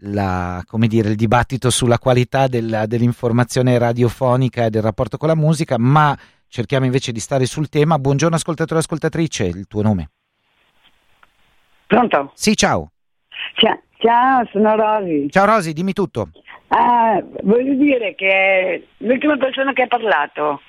la, 0.01 0.63
come 0.65 0.87
dire, 0.87 1.09
il 1.09 1.15
dibattito 1.15 1.69
sulla 1.69 1.99
qualità 1.99 2.47
del, 2.47 2.85
dell'informazione 2.87 3.77
radiofonica 3.77 4.65
e 4.65 4.69
del 4.69 4.81
rapporto 4.81 5.17
con 5.17 5.27
la 5.27 5.35
musica, 5.35 5.77
ma 5.77 6.17
cerchiamo 6.47 6.85
invece 6.85 7.11
di 7.11 7.19
stare 7.19 7.45
sul 7.45 7.69
tema. 7.69 7.99
Buongiorno 7.99 8.35
ascoltatore 8.35 8.79
e 8.79 8.83
ascoltatrice, 8.83 9.45
il 9.45 9.67
tuo 9.67 9.81
nome? 9.81 10.09
Pronto? 11.87 12.31
Sì, 12.35 12.55
ciao. 12.55 12.91
Cioè, 13.55 13.77
Ciao, 13.99 14.47
sono 14.49 14.75
Rosi. 14.77 15.29
Ciao 15.29 15.45
Rosi, 15.45 15.73
dimmi 15.73 15.91
tutto. 15.91 16.29
Ah, 16.69 17.21
voglio 17.43 17.73
dire 17.73 18.15
che 18.15 18.87
l'ultima 18.97 19.35
persona 19.35 19.73
che 19.73 19.81
ha 19.81 19.87
parlato, 19.87 20.61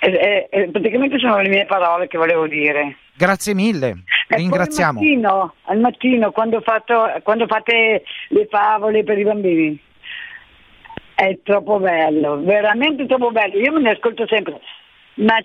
eh, 0.00 0.46
eh, 0.50 0.68
praticamente 0.70 1.18
sono 1.18 1.40
le 1.40 1.48
mie 1.48 1.64
parole 1.64 2.06
che 2.06 2.18
volevo 2.18 2.46
dire. 2.46 2.98
Grazie 3.14 3.54
mille, 3.54 4.02
E 4.28 4.36
ringraziamo. 4.36 4.98
poi 4.98 5.12
Al 5.12 5.18
mattino, 5.20 5.54
al 5.62 5.78
mattino 5.78 6.30
quando, 6.32 6.60
fatto, 6.60 7.08
quando 7.22 7.46
fate 7.46 8.02
le 8.28 8.46
favole 8.50 9.04
per 9.04 9.18
i 9.18 9.24
bambini, 9.24 9.80
è 11.14 11.38
troppo 11.42 11.78
bello, 11.78 12.40
veramente 12.42 13.06
troppo 13.06 13.30
bello. 13.30 13.58
Io 13.58 13.72
me 13.72 13.80
ne 13.80 13.90
ascolto 13.90 14.26
sempre, 14.26 14.60
ma 15.14 15.36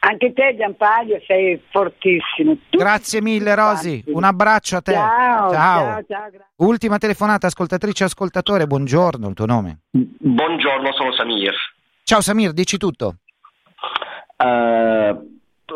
anche 0.00 0.32
te 0.32 0.56
Giampaglio 0.56 1.20
sei 1.26 1.60
fortissimo. 1.70 2.54
Tutti 2.54 2.78
Grazie 2.78 3.20
mille 3.20 3.54
Rosi, 3.54 4.02
un 4.06 4.24
abbraccio 4.24 4.76
a 4.76 4.80
te. 4.80 4.92
Ciao, 4.92 5.50
ciao, 5.50 6.04
ciao, 6.08 6.30
grazie. 6.30 6.46
Ultima 6.56 6.98
telefonata, 6.98 7.46
ascoltatrice 7.46 8.04
e 8.04 8.06
ascoltatore, 8.06 8.66
buongiorno, 8.66 9.28
il 9.28 9.34
tuo 9.34 9.46
nome. 9.46 9.80
Buongiorno, 9.90 10.92
sono 10.92 11.12
Samir. 11.12 11.54
Ciao 12.04 12.20
Samir, 12.22 12.52
dici 12.52 12.78
tutto. 12.78 13.16
Eh, 14.36 15.16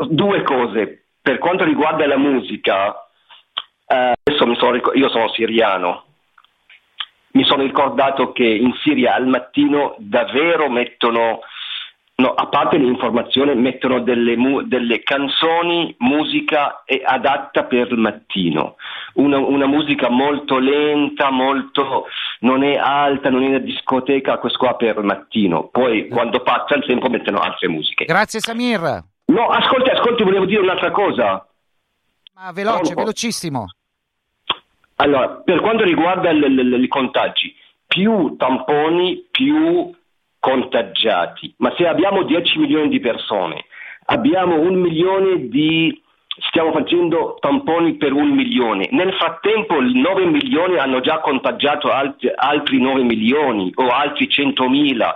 due 0.08 0.42
cose. 0.44 1.01
Per 1.22 1.38
quanto 1.38 1.62
riguarda 1.62 2.04
la 2.06 2.18
musica, 2.18 3.06
eh, 3.86 4.12
sono 4.36 4.56
io 4.94 5.08
sono 5.08 5.32
siriano. 5.32 6.04
Mi 7.34 7.44
sono 7.44 7.62
ricordato 7.62 8.32
che 8.32 8.44
in 8.44 8.74
Siria 8.82 9.14
al 9.14 9.26
mattino 9.28 9.94
davvero 9.98 10.68
mettono, 10.68 11.40
no, 12.16 12.34
a 12.34 12.46
parte 12.48 12.76
l'informazione, 12.76 13.54
mettono 13.54 14.00
delle, 14.00 14.36
mu- 14.36 14.62
delle 14.62 15.02
canzoni, 15.02 15.94
musica 16.00 16.82
adatta 17.04 17.64
per 17.64 17.92
il 17.92 17.98
mattino. 17.98 18.76
Una, 19.14 19.38
una 19.38 19.66
musica 19.66 20.10
molto 20.10 20.58
lenta, 20.58 21.30
molto, 21.30 22.06
non 22.40 22.64
è 22.64 22.76
alta, 22.76 23.30
non 23.30 23.44
è 23.44 23.46
una 23.46 23.58
discoteca, 23.58 24.38
questo 24.38 24.58
qua 24.58 24.74
per 24.74 24.98
il 24.98 25.04
mattino. 25.04 25.68
Poi 25.68 26.08
quando 26.08 26.40
passa 26.40 26.74
il 26.74 26.84
tempo 26.84 27.08
mettono 27.08 27.38
altre 27.38 27.68
musiche. 27.68 28.04
Grazie 28.04 28.40
Samir. 28.40 29.10
No, 29.26 29.46
ascolti, 29.48 29.90
ascolti, 29.90 30.24
volevo 30.24 30.44
dire 30.44 30.60
un'altra 30.60 30.90
cosa. 30.90 31.46
Ma 32.34 32.52
veloce, 32.52 32.78
Pronto? 32.78 32.94
velocissimo. 32.94 33.66
Allora, 34.96 35.28
per 35.28 35.60
quanto 35.60 35.84
riguarda 35.84 36.30
i 36.30 36.88
contagi, 36.88 37.54
più 37.86 38.36
tamponi, 38.36 39.26
più 39.30 39.92
contagiati. 40.38 41.54
Ma 41.58 41.72
se 41.76 41.86
abbiamo 41.86 42.24
10 42.24 42.58
milioni 42.58 42.88
di 42.88 43.00
persone, 43.00 43.64
abbiamo 44.06 44.60
un 44.60 44.74
milione 44.74 45.48
di... 45.48 46.00
Stiamo 46.48 46.72
facendo 46.72 47.36
tamponi 47.40 47.96
per 47.96 48.12
un 48.12 48.30
milione. 48.30 48.88
Nel 48.90 49.12
frattempo, 49.12 49.82
i 49.82 50.00
9 50.00 50.24
milioni 50.24 50.78
hanno 50.78 51.00
già 51.00 51.20
contagiato 51.20 51.90
altri, 51.90 52.32
altri 52.34 52.80
9 52.80 53.02
milioni 53.02 53.70
o 53.74 53.88
altri 53.88 54.28
100.000. 54.28 55.14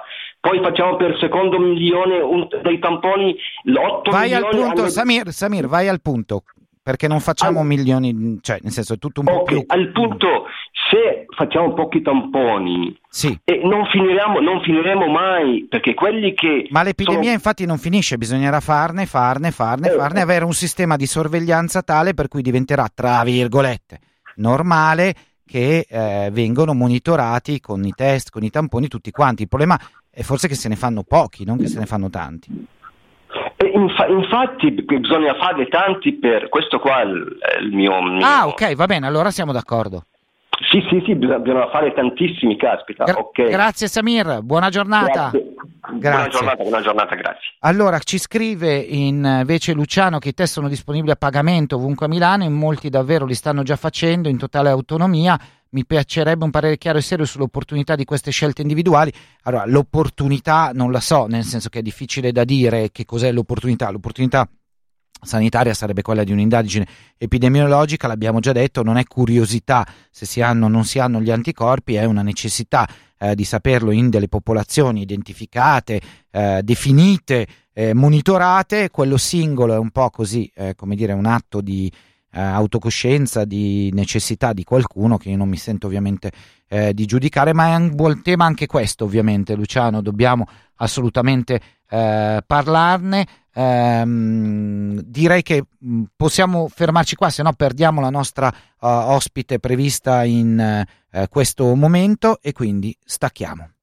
Poi 0.48 0.60
facciamo 0.62 0.96
per 0.96 1.16
secondo 1.18 1.58
milione 1.58 2.18
un- 2.20 2.46
dei 2.62 2.78
tamponi, 2.78 3.34
l'8 3.64 4.10
Vai 4.10 4.32
al 4.34 4.42
milioni 4.42 4.64
punto, 4.66 4.80
hanno- 4.82 4.90
Samir, 4.90 5.32
Samir, 5.32 5.66
vai 5.66 5.88
al 5.88 6.00
punto. 6.00 6.42
Perché 6.86 7.08
non 7.08 7.18
facciamo 7.18 7.60
Al- 7.60 7.66
milioni, 7.66 8.38
cioè 8.42 8.58
nel 8.62 8.70
senso 8.70 8.94
è 8.94 8.98
tutto 8.98 9.18
un 9.18 9.26
po' 9.26 9.40
Ok, 9.40 9.44
più... 9.48 9.64
al 9.66 9.90
punto, 9.90 10.44
se 10.88 11.26
facciamo 11.36 11.74
pochi 11.74 12.00
tamponi, 12.00 12.96
Sì. 13.08 13.36
e 13.42 13.60
non, 13.64 13.86
finiremo, 13.86 14.38
non 14.38 14.60
finiremo 14.62 15.08
mai, 15.08 15.66
perché 15.68 15.94
quelli 15.94 16.32
che... 16.34 16.68
Ma 16.70 16.84
l'epidemia 16.84 17.22
sono- 17.22 17.32
infatti 17.32 17.66
non 17.66 17.78
finisce, 17.78 18.16
bisognerà 18.18 18.60
farne, 18.60 19.04
farne, 19.06 19.50
farne, 19.50 19.88
Eh, 19.88 19.96
farne, 19.96 20.20
eh. 20.20 20.22
avere 20.22 20.44
un 20.44 20.52
sistema 20.52 20.94
di 20.94 21.06
sorveglianza 21.06 21.82
tale 21.82 22.14
per 22.14 22.28
cui 22.28 22.40
diventerà, 22.40 22.86
tra 22.94 23.20
virgolette, 23.24 23.98
normale 24.36 25.12
che 25.44 25.86
eh, 25.88 26.28
vengono 26.32 26.72
monitorati 26.72 27.58
con 27.60 27.84
i 27.84 27.92
test, 27.96 28.30
con 28.30 28.44
i 28.44 28.50
tamponi 28.50 28.86
tutti 28.86 29.10
quanti. 29.10 29.42
Il 29.42 29.48
problema 29.48 29.76
è 30.18 30.22
forse 30.22 30.48
che 30.48 30.54
se 30.54 30.68
ne 30.70 30.76
fanno 30.76 31.02
pochi, 31.02 31.44
non 31.44 31.58
che 31.58 31.66
se 31.66 31.78
ne 31.78 31.84
fanno 31.84 32.08
tanti. 32.08 32.48
E 33.56 33.66
infa- 33.66 34.06
infatti 34.06 34.70
bisogna 34.72 35.34
fare 35.38 35.66
tanti 35.68 36.14
per... 36.14 36.48
Questo 36.48 36.78
qua 36.78 37.02
è 37.02 37.04
il, 37.04 37.36
è 37.38 37.60
il 37.60 37.72
mio... 37.74 38.00
mio- 38.02 38.24
Ah, 38.24 38.46
ok, 38.46 38.74
va 38.74 38.86
bene, 38.86 39.06
allora 39.06 39.30
siamo 39.30 39.52
d'accordo. 39.52 40.04
Sì, 40.70 40.82
sì, 40.88 41.02
sì, 41.04 41.14
bisogna, 41.14 41.68
fare 41.68 41.92
tantissimi, 41.92 42.56
caspita. 42.56 43.04
Gra- 43.04 43.18
ok. 43.18 43.42
Grazie 43.50 43.88
Samir, 43.88 44.40
buona 44.40 44.70
giornata. 44.70 45.28
Grazie. 45.30 45.54
Buona 45.86 45.98
Grazie. 45.98 46.30
giornata, 46.30 46.62
buona 46.62 46.80
giornata, 46.80 47.14
grazie. 47.14 47.48
Allora, 47.60 47.98
ci 47.98 48.18
scrive 48.18 48.74
invece 48.76 49.74
Luciano 49.74 50.18
che 50.18 50.30
i 50.30 50.34
test 50.34 50.54
sono 50.54 50.68
disponibili 50.68 51.12
a 51.12 51.16
pagamento 51.16 51.76
ovunque 51.76 52.06
a 52.06 52.08
Milano, 52.08 52.44
in 52.44 52.54
molti 52.54 52.88
davvero 52.88 53.26
li 53.26 53.34
stanno 53.34 53.62
già 53.62 53.76
facendo 53.76 54.30
in 54.30 54.38
totale 54.38 54.70
autonomia. 54.70 55.38
Mi 55.70 55.84
piacerebbe 55.84 56.44
un 56.44 56.50
parere 56.50 56.78
chiaro 56.78 56.98
e 56.98 57.02
serio 57.02 57.24
sull'opportunità 57.24 57.96
di 57.96 58.04
queste 58.04 58.30
scelte 58.30 58.62
individuali. 58.62 59.12
Allora, 59.42 59.66
l'opportunità 59.66 60.70
non 60.72 60.92
la 60.92 61.00
so, 61.00 61.26
nel 61.26 61.44
senso 61.44 61.68
che 61.68 61.80
è 61.80 61.82
difficile 61.82 62.32
da 62.32 62.44
dire 62.44 62.90
che 62.92 63.04
cos'è 63.04 63.32
l'opportunità. 63.32 63.90
L'opportunità 63.90 64.48
sanitaria 65.20 65.74
sarebbe 65.74 66.02
quella 66.02 66.24
di 66.24 66.32
un'indagine 66.32 66.86
epidemiologica, 67.18 68.06
l'abbiamo 68.06 68.40
già 68.40 68.52
detto, 68.52 68.82
non 68.82 68.96
è 68.96 69.04
curiosità 69.04 69.86
se 70.10 70.26
si 70.26 70.40
hanno 70.40 70.66
o 70.66 70.68
non 70.68 70.84
si 70.84 70.98
hanno 70.98 71.20
gli 71.20 71.30
anticorpi, 71.30 71.94
è 71.94 72.04
una 72.04 72.22
necessità 72.22 72.88
eh, 73.18 73.34
di 73.34 73.44
saperlo 73.44 73.90
in 73.90 74.10
delle 74.10 74.28
popolazioni 74.28 75.02
identificate, 75.02 76.00
eh, 76.30 76.60
definite, 76.62 77.46
eh, 77.72 77.94
monitorate, 77.94 78.90
quello 78.90 79.16
singolo 79.16 79.74
è 79.74 79.78
un 79.78 79.90
po' 79.90 80.10
così, 80.10 80.50
eh, 80.54 80.74
come 80.74 80.94
dire, 80.96 81.12
un 81.12 81.26
atto 81.26 81.60
di 81.60 81.90
eh, 82.36 82.40
autocoscienza, 82.40 83.46
di 83.46 83.90
necessità 83.94 84.52
di 84.52 84.62
qualcuno 84.62 85.16
che 85.16 85.30
io 85.30 85.38
non 85.38 85.48
mi 85.48 85.56
sento 85.56 85.86
ovviamente 85.86 86.30
eh, 86.68 86.92
di 86.92 87.06
giudicare, 87.06 87.54
ma 87.54 87.68
è 87.68 87.74
un 87.76 87.94
buon 87.94 88.20
tema 88.20 88.44
anche 88.44 88.66
questo 88.66 89.04
ovviamente 89.04 89.54
Luciano, 89.54 90.02
dobbiamo 90.02 90.46
assolutamente 90.76 91.60
eh, 91.88 92.42
parlarne. 92.46 93.26
Ehm, 93.54 95.00
direi 95.00 95.42
che 95.42 95.64
mh, 95.78 96.02
possiamo 96.14 96.68
fermarci 96.68 97.16
qua, 97.16 97.30
se 97.30 97.42
no 97.42 97.54
perdiamo 97.54 98.02
la 98.02 98.10
nostra 98.10 98.52
eh, 98.52 98.54
ospite 98.80 99.58
prevista 99.58 100.22
in 100.24 100.60
eh, 100.60 101.28
questo 101.28 101.74
momento 101.74 102.38
e 102.42 102.52
quindi 102.52 102.94
stacchiamo. 103.02 103.75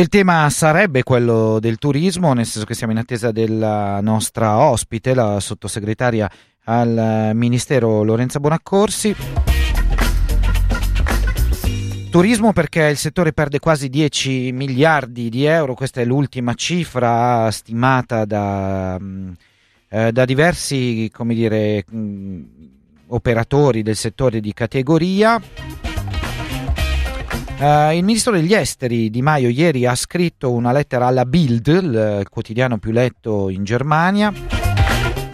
Il 0.00 0.08
tema 0.08 0.48
sarebbe 0.48 1.02
quello 1.02 1.58
del 1.60 1.76
turismo, 1.76 2.32
nel 2.32 2.46
senso 2.46 2.66
che 2.66 2.72
siamo 2.72 2.92
in 2.92 2.98
attesa 2.98 3.32
della 3.32 4.00
nostra 4.00 4.56
ospite, 4.56 5.12
la 5.12 5.40
sottosegretaria 5.40 6.30
al 6.64 7.32
Ministero 7.34 8.02
Lorenza 8.02 8.40
Bonaccorsi. 8.40 9.14
Turismo 12.10 12.54
perché 12.54 12.84
il 12.84 12.96
settore 12.96 13.34
perde 13.34 13.58
quasi 13.58 13.90
10 13.90 14.52
miliardi 14.52 15.28
di 15.28 15.44
euro, 15.44 15.74
questa 15.74 16.00
è 16.00 16.06
l'ultima 16.06 16.54
cifra 16.54 17.50
stimata 17.50 18.24
da, 18.24 18.98
mh, 18.98 19.36
eh, 19.90 20.12
da 20.12 20.24
diversi 20.24 21.12
dire, 21.14 21.84
mh, 21.86 22.40
operatori 23.08 23.82
del 23.82 23.96
settore 23.96 24.40
di 24.40 24.54
categoria. 24.54 25.89
Uh, 27.60 27.92
il 27.92 28.02
ministro 28.04 28.32
degli 28.32 28.54
esteri 28.54 29.10
Di 29.10 29.20
Maio 29.20 29.50
ieri 29.50 29.84
ha 29.84 29.94
scritto 29.94 30.50
una 30.50 30.72
lettera 30.72 31.08
alla 31.08 31.26
Bild, 31.26 31.66
il 31.66 32.26
quotidiano 32.30 32.78
più 32.78 32.90
letto 32.90 33.50
in 33.50 33.64
Germania. 33.64 34.32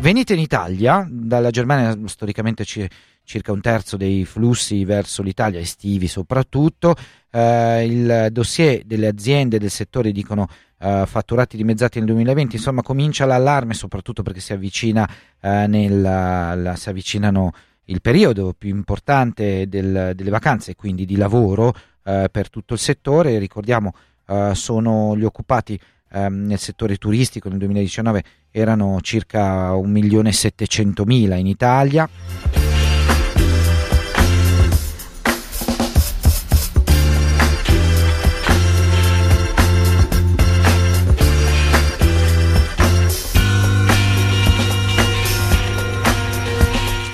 Venite 0.00 0.32
in 0.32 0.40
Italia, 0.40 1.06
dalla 1.08 1.50
Germania 1.50 1.96
storicamente 2.08 2.64
ci, 2.64 2.84
circa 3.22 3.52
un 3.52 3.60
terzo 3.60 3.96
dei 3.96 4.24
flussi 4.24 4.84
verso 4.84 5.22
l'Italia, 5.22 5.60
estivi 5.60 6.08
soprattutto. 6.08 6.96
Eh, 7.30 7.86
il 7.86 8.26
dossier 8.32 8.82
delle 8.84 9.06
aziende 9.06 9.60
del 9.60 9.70
settore 9.70 10.10
dicono 10.10 10.48
eh, 10.80 11.04
fatturati 11.06 11.56
dimezzati 11.56 11.98
nel 11.98 12.08
2020, 12.08 12.56
insomma 12.56 12.82
comincia 12.82 13.24
l'allarme 13.24 13.72
soprattutto 13.72 14.24
perché 14.24 14.40
si, 14.40 14.52
avvicina, 14.52 15.08
eh, 15.40 15.68
nella, 15.68 16.56
la, 16.56 16.74
si 16.74 16.88
avvicinano 16.88 17.52
il 17.84 18.00
periodo 18.00 18.52
più 18.52 18.70
importante 18.70 19.68
del, 19.68 20.10
delle 20.16 20.30
vacanze, 20.30 20.74
quindi 20.74 21.04
di 21.04 21.16
lavoro 21.16 21.72
eh, 22.06 22.28
per 22.30 22.48
tutto 22.48 22.74
il 22.74 22.80
settore. 22.80 23.38
Ricordiamo 23.38 23.92
eh, 24.26 24.52
sono 24.54 25.16
gli 25.16 25.24
occupati 25.24 25.78
ehm, 26.12 26.46
nel 26.46 26.58
settore 26.58 26.96
turistico 26.96 27.48
nel 27.48 27.58
2019 27.58 28.22
erano 28.50 29.00
circa 29.02 29.72
1.700.000 29.72 31.36
in 31.36 31.46
Italia. 31.46 32.08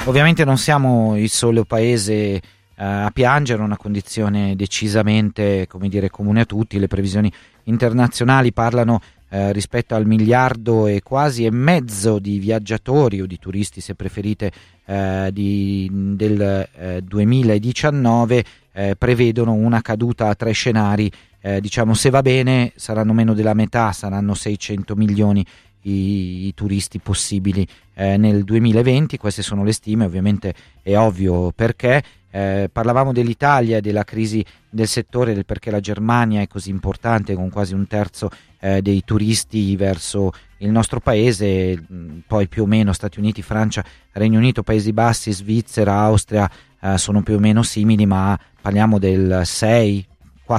Ovviamente 0.04 0.44
non 0.44 0.58
siamo 0.58 1.16
il 1.16 1.30
solo 1.30 1.64
paese 1.64 2.40
a 2.76 3.10
piangere, 3.12 3.62
una 3.62 3.76
condizione 3.76 4.56
decisamente 4.56 5.68
dire, 5.82 6.10
comune 6.10 6.40
a 6.40 6.44
tutti, 6.44 6.78
le 6.78 6.88
previsioni 6.88 7.30
internazionali 7.64 8.52
parlano 8.52 9.00
eh, 9.34 9.50
rispetto 9.52 9.94
al 9.94 10.06
miliardo 10.06 10.86
e 10.86 11.00
quasi 11.02 11.46
e 11.46 11.50
mezzo 11.50 12.18
di 12.18 12.38
viaggiatori 12.38 13.22
o 13.22 13.26
di 13.26 13.38
turisti 13.38 13.80
se 13.80 13.94
preferite 13.94 14.52
eh, 14.84 15.30
di, 15.32 15.88
del 15.90 16.68
2019 17.02 18.36
eh, 18.36 18.44
eh, 18.90 18.94
prevedono 18.96 19.52
una 19.54 19.80
caduta 19.80 20.28
a 20.28 20.34
tre 20.34 20.52
scenari. 20.52 21.10
Eh, 21.40 21.60
diciamo 21.60 21.94
se 21.94 22.10
va 22.10 22.20
bene 22.20 22.72
saranno 22.76 23.12
meno 23.12 23.34
della 23.34 23.54
metà 23.54 23.90
saranno 23.90 24.32
600 24.32 24.94
milioni 24.94 25.44
i, 25.82 26.46
i 26.46 26.54
turisti 26.54 26.98
possibili 26.98 27.66
eh, 27.94 28.16
nel 28.16 28.44
2020, 28.44 29.16
queste 29.16 29.42
sono 29.42 29.64
le 29.64 29.72
stime, 29.72 30.04
ovviamente 30.04 30.54
è 30.82 30.96
ovvio 30.96 31.52
perché. 31.52 32.02
Eh, 32.34 32.70
parlavamo 32.72 33.12
dell'Italia 33.12 33.82
della 33.82 34.04
crisi 34.04 34.42
del 34.70 34.88
settore, 34.88 35.34
del 35.34 35.44
perché 35.44 35.70
la 35.70 35.80
Germania 35.80 36.40
è 36.40 36.46
così 36.46 36.70
importante 36.70 37.34
con 37.34 37.50
quasi 37.50 37.74
un 37.74 37.86
terzo 37.86 38.30
eh, 38.58 38.80
dei 38.80 39.02
turisti 39.04 39.76
verso 39.76 40.32
il 40.58 40.70
nostro 40.70 41.00
paese, 41.00 41.78
mm, 41.92 42.20
poi 42.26 42.48
più 42.48 42.62
o 42.62 42.66
meno 42.66 42.94
Stati 42.94 43.18
Uniti, 43.18 43.42
Francia, 43.42 43.84
Regno 44.12 44.38
Unito, 44.38 44.62
Paesi 44.62 44.94
Bassi, 44.94 45.30
Svizzera, 45.30 45.98
Austria 45.98 46.50
eh, 46.80 46.96
sono 46.96 47.22
più 47.22 47.34
o 47.34 47.38
meno 47.38 47.62
simili, 47.62 48.06
ma 48.06 48.38
parliamo 48.60 48.98
del 48.98 49.42
6, 49.44 50.06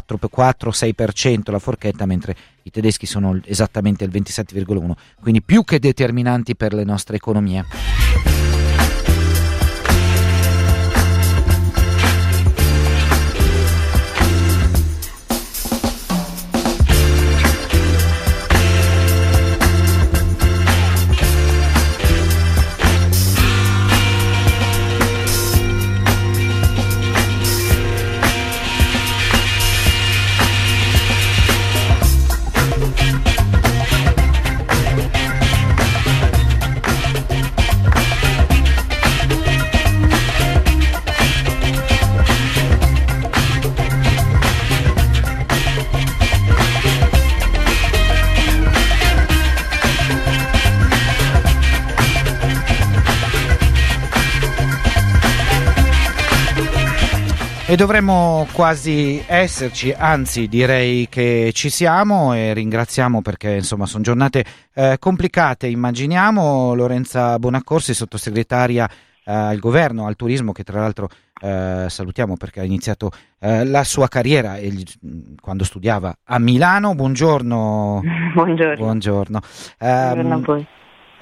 4-6% 0.01 1.51
la 1.51 1.59
forchetta, 1.59 2.05
mentre 2.05 2.35
i 2.63 2.71
tedeschi 2.71 3.05
sono 3.05 3.39
esattamente 3.45 4.03
il 4.03 4.11
27,1%, 4.11 4.91
quindi 5.21 5.41
più 5.41 5.63
che 5.63 5.79
determinanti 5.79 6.55
per 6.55 6.73
le 6.73 6.83
nostre 6.83 7.15
economie. 7.15 7.92
E 57.73 57.75
dovremmo 57.75 58.45
quasi 58.51 59.19
esserci, 59.25 59.91
anzi 59.91 60.47
direi 60.47 61.07
che 61.09 61.49
ci 61.55 61.71
siamo 61.71 62.31
e 62.35 62.53
ringraziamo 62.53 63.23
perché 63.23 63.53
insomma 63.53 63.87
sono 63.87 64.03
giornate 64.03 64.45
eh, 64.75 64.97
complicate, 64.99 65.65
immaginiamo 65.65 66.75
Lorenza 66.75 67.39
Bonaccorsi, 67.39 67.95
sottosegretaria 67.95 68.87
eh, 69.25 69.33
al 69.33 69.57
governo, 69.57 70.05
al 70.05 70.15
turismo 70.15 70.51
che 70.51 70.63
tra 70.63 70.81
l'altro 70.81 71.09
eh, 71.41 71.85
salutiamo 71.89 72.37
perché 72.37 72.59
ha 72.59 72.63
iniziato 72.63 73.09
eh, 73.39 73.65
la 73.65 73.83
sua 73.83 74.07
carriera 74.07 74.59
gli, 74.59 74.83
quando 75.41 75.63
studiava 75.63 76.15
a 76.25 76.37
Milano. 76.37 76.93
Buongiorno. 76.93 78.01
Buongiorno. 78.35 78.83
Buongiorno. 78.83 79.39
Buongiorno 79.79 80.33
a 80.33 80.35
ehm, 80.35 80.43
voi 80.43 80.67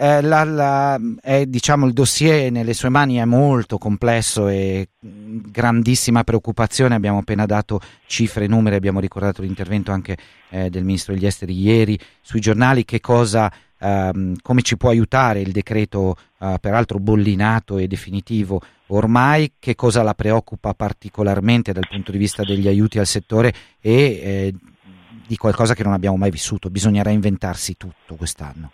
eh, 0.02 0.20
la, 0.24 0.44
la, 0.44 1.00
è, 1.22 1.46
diciamo, 1.46 1.86
il 1.86 1.94
dossier 1.94 2.52
nelle 2.52 2.74
sue 2.74 2.90
mani 2.90 3.18
è 3.18 3.26
molto 3.26 3.78
complesso 3.78 4.48
e 4.48 4.90
grandissima 5.00 6.24
preoccupazione. 6.24 6.96
Abbiamo 6.96 7.20
appena 7.20 7.46
dato 7.46 7.80
cifre 8.08 8.46
e 8.46 8.48
numeri, 8.48 8.76
abbiamo 8.76 9.00
ricordato 9.00 9.44
l'intervento 9.44 9.92
anche 9.92 10.18
eh, 10.50 10.72
del 10.72 10.86
Ministro 10.86 11.14
degli 11.14 11.28
Esteri 11.28 11.56
ieri 11.56 12.00
sui 12.20 12.40
giornali. 12.40 12.84
Che 12.84 13.00
cosa, 13.00 13.52
ehm, 13.78 14.38
come 14.42 14.64
ci 14.64 14.76
può 14.76 14.90
aiutare 14.90 15.42
il 15.42 15.52
decreto, 15.52 16.18
eh, 16.40 16.58
peraltro 16.60 16.98
bollinato 16.98 17.78
e 17.78 17.86
definitivo 17.86 18.60
ormai? 18.88 19.54
Che 19.60 19.76
cosa 19.76 20.02
la 20.02 20.16
preoccupa 20.16 20.74
particolarmente 20.74 21.74
dal 21.74 21.88
punto 21.88 22.12
di 22.12 22.18
vista 22.18 22.42
degli 22.44 22.68
aiuti 22.68 22.98
al 22.98 23.06
settore 23.06 23.54
e 23.80 23.94
eh, 23.94 24.54
di 25.28 25.38
qualcosa 25.38 25.76
che 25.76 25.84
non 25.84 25.94
abbiamo 25.94 26.18
mai 26.18 26.32
vissuto? 26.32 26.72
Bisognerà 26.72 27.12
inventarsi 27.12 27.78
tutto 27.78 28.16
quest'anno. 28.16 28.72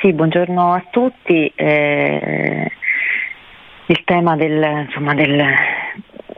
Sì, 0.00 0.14
buongiorno 0.14 0.72
a 0.72 0.82
tutti. 0.88 1.52
Eh, 1.54 2.70
il 3.84 4.02
tema 4.04 4.34
del, 4.34 4.86
insomma, 4.86 5.12
del, 5.12 5.44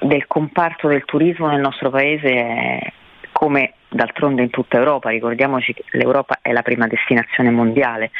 del, 0.01 0.27
comparto 0.27 0.89
del 0.89 1.05
turismo 1.05 1.47
nel 1.47 1.61
nostro 1.61 1.89
paese 1.89 2.29
è 2.29 2.93
come 3.31 3.75
d'altronde 3.89 4.43
in 4.43 4.51
tutta 4.51 4.79
Europa, 4.79 5.11
ricordiamoci 5.11 5.75
che 5.75 5.85
l'Europa 5.93 6.41
è 6.43 6.51
la 6.51 6.63
prima 6.63 6.89
destinazione 6.89 7.51
mondiale 7.51 8.11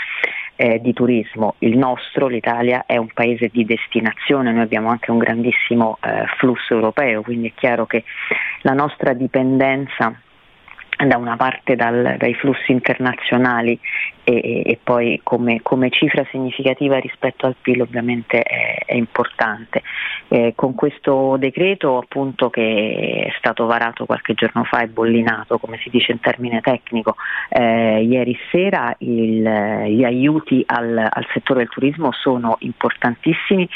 eh, 0.55 0.81
di 0.81 0.93
turismo, 0.93 1.57
il 1.59 1.77
nostro, 1.77 2.29
l'Italia, 2.29 2.85
è 2.87 2.97
un 2.97 3.09
paese 3.13 3.49
di 3.49 3.65
destinazione, 3.65 4.53
noi 4.53 4.63
abbiamo 4.63 4.91
anche 4.91 5.11
un 5.11 5.19
grandissimo 5.19 5.99
eh, 6.03 6.25
flusso 6.37 6.73
europeo, 6.75 7.23
quindi 7.23 7.49
è 7.49 7.53
chiaro 7.57 7.87
che 7.87 8.05
la 8.61 8.75
nostra 8.75 9.13
dipendenza 9.13 10.15
da 11.05 11.17
una 11.17 11.37
parte 11.37 11.75
dal, 11.75 12.17
dai 12.17 12.35
flussi 12.35 12.71
internazionali 12.71 13.79
e, 14.25 14.63
e 14.65 14.79
poi 14.83 15.21
come, 15.23 15.61
come, 15.63 15.91
cifra 15.91 16.25
significativa 16.31 16.99
rispetto 16.99 17.47
al 17.47 17.57
PIL 17.61 17.83
ovviamente 17.83 18.43
è, 18.43 18.85
è 18.85 18.95
importante. 18.95 19.83
Eh, 20.29 20.53
con 20.55 20.75
questo 20.75 21.37
decreto 21.39 21.99
appunto 21.99 22.49
che 22.49 23.25
è 23.27 23.35
stato 23.39 23.67
varato 23.67 24.07
qualche 24.07 24.35
giorno 24.35 24.65
fa 24.65 24.81
e 24.81 24.89
bollinato 24.89 25.59
come 25.59 25.79
si 25.79 25.91
dice 25.91 26.13
in 26.13 26.21
termine 26.21 26.61
tecnico 26.61 27.17
eh, 27.51 28.03
ieri 28.03 28.37
sera 28.51 28.95
il, 28.99 29.43
gli 29.89 30.05
aiuti 30.05 30.63
al, 30.67 30.97
al, 30.97 31.27
settore 31.33 31.61
del 31.61 31.69
turismo 31.69 32.13
sono 32.13 32.57
importantissimi, 32.61 33.69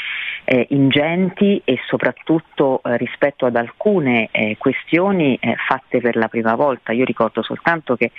eh, 0.45 0.67
ingenti 0.69 1.61
e 1.63 1.79
soprattutto 1.87 2.81
eh, 2.83 2.97
rispetto 2.97 3.45
ad 3.45 3.55
alcune 3.55 4.29
eh, 4.31 4.55
questioni 4.57 5.37
eh, 5.39 5.55
fatte 5.67 5.99
per 5.99 6.15
la 6.15 6.27
prima 6.27 6.55
volta. 6.55 6.91
Io 6.91 7.05
ricordo 7.05 7.43
soltanto 7.43 7.95
che 7.95 8.11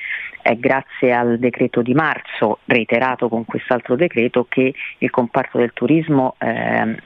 è 0.48 0.56
grazie 0.56 1.12
al 1.12 1.38
decreto 1.38 1.82
di 1.82 1.92
marzo, 1.92 2.60
reiterato 2.64 3.28
con 3.28 3.44
quest'altro 3.44 3.96
decreto, 3.96 4.46
che 4.48 4.72
il 4.96 5.10
comparto 5.10 5.58
del 5.58 5.72
turismo 5.74 6.36
eh, 6.38 6.96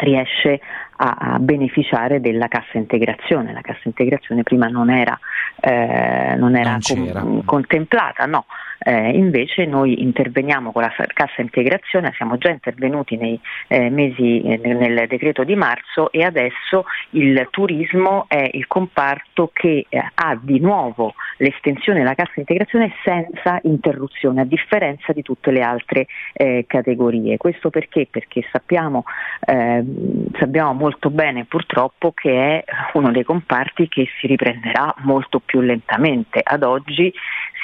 riesce 0.00 0.60
a, 0.98 1.16
a, 1.18 1.38
beneficiare 1.38 2.20
della 2.20 2.48
cassa 2.48 2.78
integrazione. 2.78 3.52
La 3.52 3.60
cassa 3.60 3.82
integrazione 3.84 4.42
prima 4.42 4.68
non 4.68 4.90
era, 4.90 5.18
eh, 5.60 6.34
non 6.36 6.56
era 6.56 6.70
non 6.70 6.80
com- 6.80 7.44
contemplata, 7.44 8.26
no. 8.26 8.44
Eh, 8.80 9.10
invece 9.10 9.66
noi 9.66 10.02
interveniamo 10.02 10.70
con 10.70 10.82
la 10.82 10.92
cassa 11.12 11.42
integrazione, 11.42 12.12
siamo 12.14 12.38
già 12.38 12.50
intervenuti 12.50 13.16
nei 13.16 13.38
eh, 13.66 13.90
mesi 13.90 14.40
eh, 14.42 14.56
nel 14.56 15.06
decreto 15.08 15.42
di 15.42 15.56
marzo 15.56 16.12
e 16.12 16.22
adesso 16.22 16.84
il 17.10 17.48
turismo 17.50 18.26
è 18.28 18.48
il 18.52 18.68
comparto 18.68 19.50
che 19.52 19.86
eh, 19.88 20.10
ha 20.14 20.38
di 20.40 20.60
nuovo 20.60 21.14
l'estensione 21.38 21.98
della 21.98 22.14
cassa 22.14 22.34
integrazione 22.36 22.92
senza 23.02 23.58
interruzione, 23.62 24.42
a 24.42 24.44
differenza 24.44 25.12
di 25.12 25.22
tutte 25.22 25.50
le 25.50 25.60
altre 25.60 26.06
eh, 26.32 26.64
categorie. 26.66 27.36
Questo 27.36 27.70
perché? 27.70 28.06
Perché 28.08 28.44
sappiamo, 28.52 29.04
ehm, 29.44 30.30
sappiamo 30.38 30.72
molto 30.72 30.87
bene 31.10 31.44
purtroppo 31.44 32.12
che 32.12 32.30
è 32.30 32.64
uno 32.94 33.10
dei 33.10 33.24
comparti 33.24 33.88
che 33.88 34.08
si 34.18 34.26
riprenderà 34.26 34.94
molto 34.98 35.40
più 35.40 35.60
lentamente. 35.60 36.40
Ad 36.42 36.62
oggi 36.62 37.12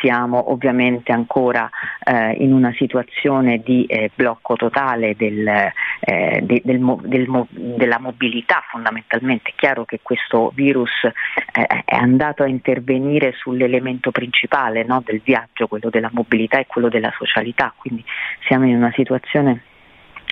siamo 0.01 0.51
ovviamente 0.53 1.13
ancora 1.13 1.69
eh, 2.05 2.33
in 2.33 2.53
una 2.53 2.73
situazione 2.77 3.59
di 3.59 3.87
eh, 3.87 4.11
blocco 4.15 4.55
totale 4.57 5.15
del, 5.17 5.47
eh, 5.47 6.41
de, 6.43 6.61
del, 6.65 6.99
del, 7.05 7.47
della 7.49 7.99
mobilità 7.99 8.63
fondamentalmente. 8.71 9.51
È 9.51 9.55
chiaro 9.57 9.85
che 9.85 10.01
questo 10.03 10.53
virus 10.55 11.05
eh, 11.05 11.67
è 11.85 11.95
andato 11.95 12.43
a 12.43 12.49
intervenire 12.49 13.33
sull'elemento 13.33 14.11
principale 14.11 14.85
no, 14.85 15.03
del 15.05 15.21
viaggio, 15.25 15.69
quello 15.69 15.89
della 15.91 16.11
mobilità 16.13 16.59
e 16.59 16.67
quello 16.67 16.89
della 16.89 17.13
socialità, 17.17 17.73
quindi 17.77 18.05
siamo 18.47 18.67
in 18.67 18.77
una 18.77 18.93
situazione 18.95 19.63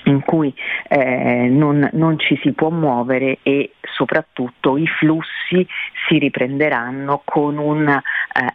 in 0.05 0.21
cui 0.23 0.53
eh, 0.89 1.49
non, 1.49 1.89
non, 1.93 2.19
ci 2.19 2.39
si 2.43 2.53
può 2.53 2.71
muovere 2.71 3.39
e 3.43 3.73
soprattutto 3.95 4.77
i 4.77 4.87
flussi 4.87 5.67
si 6.09 6.19
riprenderanno 6.19 7.23
con 7.25 7.59
un 7.59 7.89
eh, 7.89 8.01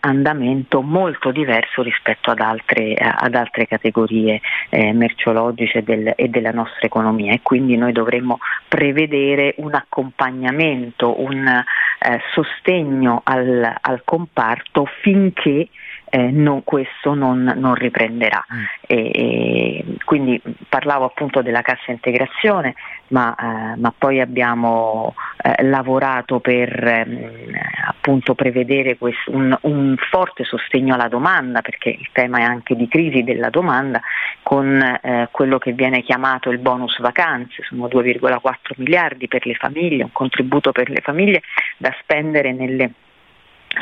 andamento 0.01 0.81
molto 0.81 1.31
diverso 1.31 1.81
rispetto 1.81 2.31
ad 2.31 2.39
altre, 2.39 2.93
ad 2.95 3.35
altre 3.35 3.67
categorie 3.67 4.41
eh, 4.69 4.91
merceologiche 4.93 5.83
del, 5.83 6.13
e 6.15 6.27
della 6.27 6.51
nostra 6.51 6.81
economia. 6.81 7.33
E 7.33 7.39
quindi 7.41 7.77
noi 7.77 7.91
dovremmo 7.91 8.39
prevedere 8.67 9.53
un 9.57 9.73
accompagnamento, 9.73 11.21
un 11.21 11.47
eh, 11.47 12.19
sostegno 12.33 13.21
al, 13.23 13.77
al 13.79 14.01
comparto 14.03 14.85
finché 15.01 15.69
eh, 16.09 16.31
non, 16.31 16.63
questo 16.63 17.13
non, 17.13 17.53
non 17.57 17.75
riprenderà. 17.75 18.45
Mm. 18.53 18.63
E, 18.81 19.11
e 19.13 19.85
quindi 20.05 20.41
parlavo 20.69 21.05
appunto 21.05 21.41
della 21.41 21.61
cassa 21.61 21.91
integrazione, 21.91 22.75
ma, 23.09 23.35
eh, 23.35 23.77
ma 23.77 23.93
poi 23.97 24.19
abbiamo 24.19 25.13
eh, 25.41 25.63
lavorato 25.63 26.39
per 26.39 26.83
ehm, 26.83 27.53
appunto 27.87 28.35
prevedere 28.35 28.97
questo, 28.97 29.31
un, 29.31 29.57
un, 29.61 29.95
forte 30.09 30.43
sostegno 30.43 30.93
alla 30.93 31.07
domanda, 31.07 31.61
perché 31.61 31.89
il 31.89 32.09
tema 32.11 32.39
è 32.39 32.43
anche 32.43 32.75
di 32.75 32.87
crisi 32.87 33.23
della 33.23 33.49
domanda, 33.49 34.01
con 34.43 34.81
eh, 34.81 35.27
quello 35.31 35.57
che 35.57 35.73
viene 35.73 36.03
chiamato 36.03 36.49
il 36.49 36.59
bonus 36.59 36.99
vacanze, 36.99 37.63
sono 37.63 37.87
2,4 37.87 38.73
miliardi 38.77 39.27
per 39.27 39.45
le 39.45 39.55
famiglie, 39.55 40.03
un 40.03 40.11
contributo 40.11 40.71
per 40.71 40.89
le 40.89 41.01
famiglie 41.01 41.41
da 41.77 41.93
spendere 42.01 42.53
nelle 42.53 42.91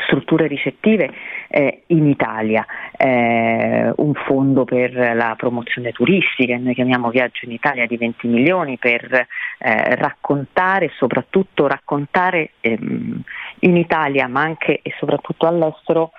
strutture 0.04 0.46
ricettive 0.46 1.10
eh, 1.48 1.82
in 1.88 2.06
Italia, 2.06 2.64
eh, 2.96 3.92
un 3.96 4.12
fondo 4.26 4.64
per 4.64 4.92
la 4.92 5.34
promozione 5.36 5.92
turistica, 5.92 6.56
noi 6.56 6.74
chiamiamo 6.74 7.10
Viaggio 7.10 7.44
in 7.44 7.52
Italia 7.52 7.86
di 7.86 7.96
20 7.96 8.26
milioni 8.26 8.78
per 8.78 9.12
eh, 9.12 9.94
raccontare 9.96 10.90
soprattutto 10.96 11.66
raccontare 11.66 12.50
ehm, 12.60 13.22
in 13.60 13.76
Italia 13.76 14.26
ma 14.28 14.42
anche 14.42 14.80
e 14.82 14.94
soprattutto 14.98 15.46
all'estero 15.46 16.12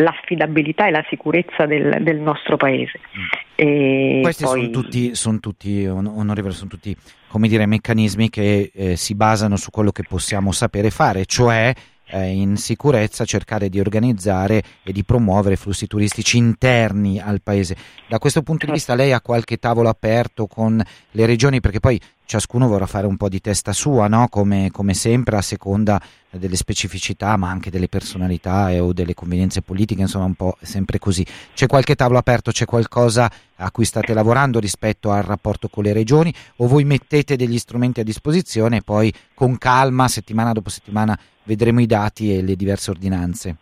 l'affidabilità 0.00 0.86
e 0.86 0.90
la 0.90 1.04
sicurezza 1.08 1.66
del, 1.66 1.98
del 2.02 2.18
nostro 2.18 2.56
paese. 2.56 3.00
Mm. 3.18 4.22
Questi 4.22 4.44
poi... 4.44 4.60
sono 4.60 4.70
tutti, 4.70 5.14
sono 5.14 5.40
tutti, 5.40 5.86
onorevole, 5.86 6.52
sono 6.52 6.68
tutti 6.68 6.96
come 7.28 7.48
dire, 7.48 7.66
meccanismi 7.66 8.30
che 8.30 8.70
eh, 8.72 8.96
si 8.96 9.14
basano 9.14 9.56
su 9.56 9.70
quello 9.70 9.90
che 9.90 10.04
possiamo 10.08 10.52
sapere 10.52 10.90
fare, 10.90 11.24
cioè 11.26 11.72
eh, 12.10 12.28
in 12.28 12.56
sicurezza 12.56 13.24
cercare 13.24 13.68
di 13.68 13.80
organizzare 13.80 14.62
e 14.82 14.92
di 14.92 15.04
promuovere 15.04 15.56
flussi 15.56 15.86
turistici 15.86 16.36
interni 16.36 17.20
al 17.20 17.40
paese. 17.42 17.76
Da 18.08 18.18
questo 18.18 18.42
punto 18.42 18.66
di 18.66 18.72
vista 18.78 18.94
lei 18.94 19.12
ha 19.12 19.20
qualche 19.20 19.58
tavolo 19.58 19.88
aperto 19.88 20.46
con 20.46 20.82
le 21.10 21.26
regioni 21.26 21.60
perché 21.60 21.80
poi 21.80 22.00
ciascuno 22.28 22.68
vorrà 22.68 22.84
fare 22.84 23.06
un 23.06 23.16
po' 23.16 23.30
di 23.30 23.40
testa 23.40 23.72
sua, 23.72 24.06
no? 24.06 24.28
come, 24.28 24.68
come, 24.70 24.92
sempre 24.92 25.38
a 25.38 25.42
seconda 25.42 25.98
delle 26.30 26.56
specificità 26.56 27.38
ma 27.38 27.48
anche 27.48 27.70
delle 27.70 27.88
personalità 27.88 28.70
e, 28.70 28.80
o 28.80 28.92
delle 28.92 29.14
convenienze 29.14 29.62
politiche, 29.62 30.02
insomma 30.02 30.26
un 30.26 30.34
po' 30.34 30.58
sempre 30.60 30.98
così. 30.98 31.24
C'è 31.54 31.66
qualche 31.66 31.94
tavolo 31.94 32.18
aperto, 32.18 32.50
c'è 32.50 32.66
qualcosa 32.66 33.30
a 33.56 33.70
cui 33.70 33.86
state 33.86 34.12
lavorando 34.12 34.60
rispetto 34.60 35.10
al 35.10 35.22
rapporto 35.22 35.68
con 35.68 35.84
le 35.84 35.94
regioni 35.94 36.32
o 36.56 36.66
voi 36.66 36.84
mettete 36.84 37.34
degli 37.34 37.58
strumenti 37.58 38.00
a 38.00 38.04
disposizione 38.04 38.76
e 38.76 38.82
poi 38.82 39.10
con 39.32 39.56
calma, 39.56 40.06
settimana 40.06 40.52
dopo 40.52 40.68
settimana, 40.68 41.18
vedremo 41.44 41.80
i 41.80 41.86
dati 41.86 42.36
e 42.36 42.42
le 42.42 42.56
diverse 42.56 42.90
ordinanze? 42.90 43.56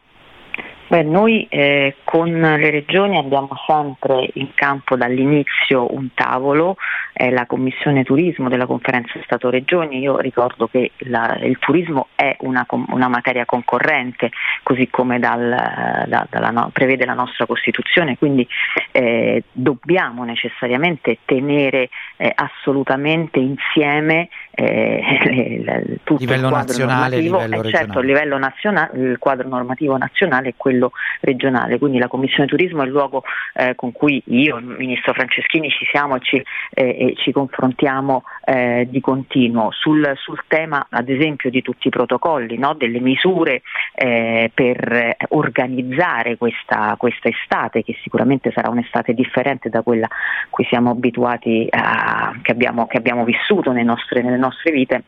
Beh, 0.88 1.02
noi 1.02 1.46
eh, 1.50 1.96
con 2.04 2.30
le 2.30 2.70
regioni 2.70 3.18
abbiamo 3.18 3.50
sempre 3.66 4.30
in 4.34 4.54
campo 4.54 4.94
dall'inizio 4.94 5.92
un 5.92 6.10
tavolo, 6.14 6.76
eh, 7.12 7.30
la 7.30 7.44
Commissione 7.46 8.04
Turismo 8.04 8.48
della 8.48 8.66
Conferenza 8.66 9.18
Stato-Regioni, 9.24 9.98
io 9.98 10.18
ricordo 10.18 10.68
che 10.68 10.92
la, 10.98 11.38
il 11.40 11.58
turismo 11.58 12.08
è 12.14 12.36
una, 12.40 12.64
una, 12.68 13.08
materia 13.08 13.44
concorrente, 13.44 14.30
così 14.62 14.88
come 14.88 15.18
dal, 15.18 16.04
da, 16.06 16.26
dalla, 16.30 16.70
prevede 16.72 17.04
la 17.04 17.14
nostra 17.14 17.46
Costituzione, 17.46 18.16
quindi 18.16 18.46
eh, 18.92 19.42
dobbiamo 19.50 20.22
necessariamente 20.24 21.18
tenere 21.24 21.88
eh, 22.16 22.30
assolutamente 22.32 23.40
insieme 23.40 24.28
eh, 24.50 25.02
le, 25.64 25.98
tutto 26.04 26.20
livello 26.20 26.46
il 26.46 26.52
quadro 26.52 26.86
nazionale, 26.86 27.16
normativo, 27.22 27.38
livello 27.38 27.62
eh, 27.62 27.70
certo, 27.70 27.98
il 28.00 28.06
livello 28.06 28.38
nazionale, 28.38 28.98
il 28.98 29.18
quadro 29.18 29.48
normativo 29.48 29.96
nazionale 29.96 30.48
e 30.48 30.54
quello 30.56 30.75
regionale, 31.20 31.78
quindi 31.78 31.98
la 31.98 32.08
Commissione 32.08 32.48
Turismo 32.48 32.82
è 32.82 32.86
il 32.86 32.90
luogo 32.90 33.22
eh, 33.54 33.74
con 33.74 33.92
cui 33.92 34.22
io, 34.26 34.56
il 34.56 34.64
Ministro 34.64 35.12
Franceschini 35.12 35.70
ci 35.70 35.86
siamo 35.90 36.16
e 36.16 36.20
ci, 36.20 36.42
eh, 36.70 37.14
ci 37.16 37.32
confrontiamo 37.32 38.24
eh, 38.44 38.86
di 38.88 39.00
continuo 39.00 39.70
sul, 39.72 40.12
sul, 40.16 40.42
tema 40.46 40.86
ad 40.90 41.08
esempio 41.08 41.50
di 41.50 41.62
tutti 41.62 41.88
i 41.88 41.90
protocolli, 41.90 42.58
no? 42.58 42.74
delle 42.74 43.00
misure 43.00 43.62
eh, 43.94 44.50
per 44.52 45.16
organizzare 45.28 46.36
questa, 46.36 46.94
questa 46.98 47.28
estate 47.28 47.82
che 47.82 47.96
sicuramente 48.02 48.52
sarà 48.52 48.70
un'estate 48.70 49.14
differente 49.14 49.68
da 49.68 49.82
quella 49.82 50.06
a 50.06 50.46
cui 50.50 50.64
siamo 50.64 50.90
abituati, 50.90 51.66
a, 51.70 52.34
che, 52.42 52.52
abbiamo, 52.52 52.86
che 52.86 52.98
abbiamo 52.98 53.24
vissuto 53.24 53.72
nelle 53.72 53.84
nostre, 53.84 54.22
nelle 54.22 54.36
nostre 54.36 54.70
vite 54.72 55.02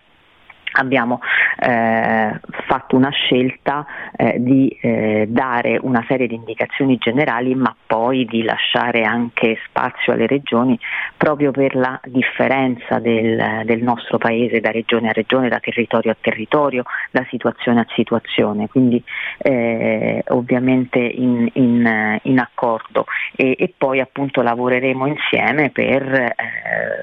abbiamo 0.72 1.20
eh, 1.58 2.40
fatto 2.66 2.96
una 2.96 3.10
scelta 3.10 3.86
eh, 4.16 4.36
di 4.38 4.68
eh, 4.80 5.26
dare 5.28 5.78
una 5.80 6.04
serie 6.06 6.26
di 6.26 6.34
indicazioni 6.34 6.96
generali 6.98 7.54
ma 7.54 7.74
poi 7.86 8.24
di 8.24 8.42
lasciare 8.42 9.02
anche 9.02 9.58
spazio 9.66 10.12
alle 10.12 10.26
regioni 10.26 10.78
proprio 11.16 11.50
per 11.50 11.74
la 11.74 11.98
differenza 12.04 12.98
del, 12.98 13.62
del 13.64 13.82
nostro 13.82 14.18
paese 14.18 14.60
da 14.60 14.70
regione 14.70 15.08
a 15.08 15.12
regione, 15.12 15.48
da 15.48 15.58
territorio 15.58 16.12
a 16.12 16.16
territorio, 16.20 16.84
da 17.10 17.26
situazione 17.28 17.80
a 17.80 17.86
situazione, 17.94 18.68
quindi 18.68 19.02
eh, 19.38 20.22
ovviamente 20.28 20.98
in, 20.98 21.48
in, 21.54 22.18
in 22.22 22.38
accordo. 22.38 23.06
E, 23.34 23.56
e, 23.58 23.72
poi 23.76 24.00
appunto 24.00 24.42
lavoreremo 24.42 25.06
insieme 25.06 25.70
per 25.70 26.02
eh, 26.12 26.34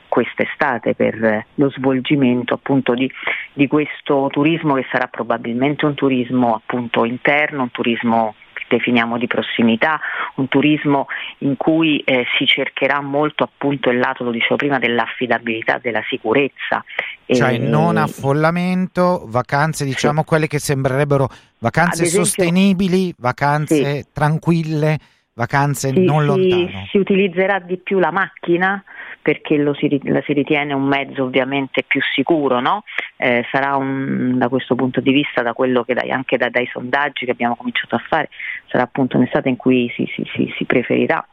quest'estate, 0.08 0.96
per 0.96 1.46
lo 1.56 1.70
svolgimento 1.70 2.54
appunto 2.54 2.94
di 2.94 3.10
di 3.56 3.68
questo 3.68 4.28
turismo 4.32 4.76
che 4.76 4.86
sarà 4.92 5.08
probabilmente 5.08 5.86
un 5.86 5.96
turismo 5.96 6.56
appunto 6.56 7.06
interno, 7.06 7.64
un 7.64 7.72
turismo 7.72 8.36
che 8.54 8.66
definiamo 8.68 9.18
di 9.18 9.28
prossimità, 9.28 10.00
un 10.36 10.50
turismo 10.50 11.08
in 11.40 11.56
cui 11.56 12.00
eh, 12.00 12.26
si 12.38 12.46
cercherà 12.46 13.00
molto 13.00 13.46
appunto 13.46 13.90
il 13.90 13.98
lato, 13.98 14.26
lo 14.26 14.32
dicevo 14.32 14.58
prima, 14.58 14.78
dell'affidabilità, 14.78 15.80
della 15.82 16.04
sicurezza. 16.10 16.84
Cioè 17.26 17.54
e, 17.54 17.58
non 17.58 17.96
affollamento, 17.96 19.24
vacanze 19.28 19.86
diciamo 19.86 20.22
sì. 20.22 20.28
quelle 20.28 20.48
che 20.48 20.60
sembrerebbero 20.60 21.30
vacanze 21.60 22.04
esempio, 22.04 22.26
sostenibili, 22.26 23.14
vacanze 23.18 24.02
sì. 24.02 24.06
tranquille, 24.12 24.98
vacanze 25.34 25.92
sì, 25.92 26.04
non 26.04 26.26
lontane. 26.26 26.88
Si 26.92 26.98
utilizzerà 26.98 27.60
di 27.60 27.78
più 27.78 28.00
la 28.00 28.12
macchina 28.12 28.84
perché 29.26 29.58
si, 29.74 30.00
la 30.04 30.22
si 30.22 30.34
ritiene 30.34 30.72
un 30.74 30.84
mezzo 30.84 31.24
ovviamente 31.24 31.82
più 31.82 32.00
sicuro, 32.14 32.60
no? 32.60 32.84
eh, 33.18 33.44
sarà 33.52 33.76
un, 33.76 34.38
da 34.38 34.50
questo 34.50 34.76
punto 34.76 35.02
di 35.02 35.12
vista, 35.12 35.42
da 35.42 35.54
dai, 35.96 36.12
anche 36.12 36.38
da, 36.38 36.50
dai 36.50 36.68
sondaggi 36.72 37.26
che 37.26 37.32
abbiamo 37.32 37.56
cominciato 37.56 37.96
a 37.96 38.04
fare, 38.08 38.30
sarà 38.68 38.84
appunto 38.84 39.18
un'estate 39.18 39.50
in 39.50 39.56
cui 39.56 39.92
si, 39.96 40.08
si, 40.14 40.54
si 40.56 40.66
preferirà 40.66 41.28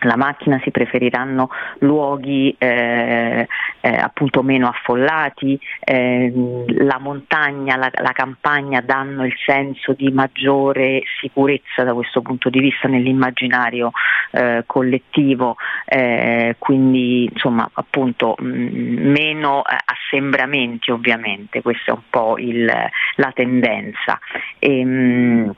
la 0.00 0.16
macchina 0.16 0.60
si 0.62 0.70
preferiranno 0.70 1.48
luoghi 1.78 2.54
eh, 2.58 3.46
eh, 3.80 3.88
appunto 3.88 4.42
meno 4.42 4.68
affollati, 4.68 5.58
eh, 5.80 6.32
la 6.78 6.98
montagna, 6.98 7.76
la, 7.76 7.90
la, 7.92 8.12
campagna 8.12 8.80
danno 8.80 9.24
il 9.24 9.34
senso 9.44 9.92
di 9.92 10.10
maggiore 10.10 11.02
sicurezza 11.20 11.84
da 11.84 11.94
questo 11.94 12.20
punto 12.20 12.50
di 12.50 12.60
vista 12.60 12.88
nell'immaginario 12.88 13.92
eh, 14.32 14.64
collettivo, 14.66 15.56
eh, 15.86 16.56
quindi 16.58 17.28
insomma 17.32 17.68
appunto 17.72 18.34
mh, 18.38 18.46
mm, 18.46 19.10
meno 19.10 19.64
eh, 19.64 19.76
assembramenti 19.84 20.90
ovviamente, 20.90 21.62
questa 21.62 21.92
è 21.92 21.94
un 21.94 22.02
po' 22.10 22.36
il, 22.38 22.64
la 22.64 23.32
tendenza. 23.32 24.18
E, 24.58 24.80
ehm, 24.80 24.88
mh, 24.88 25.54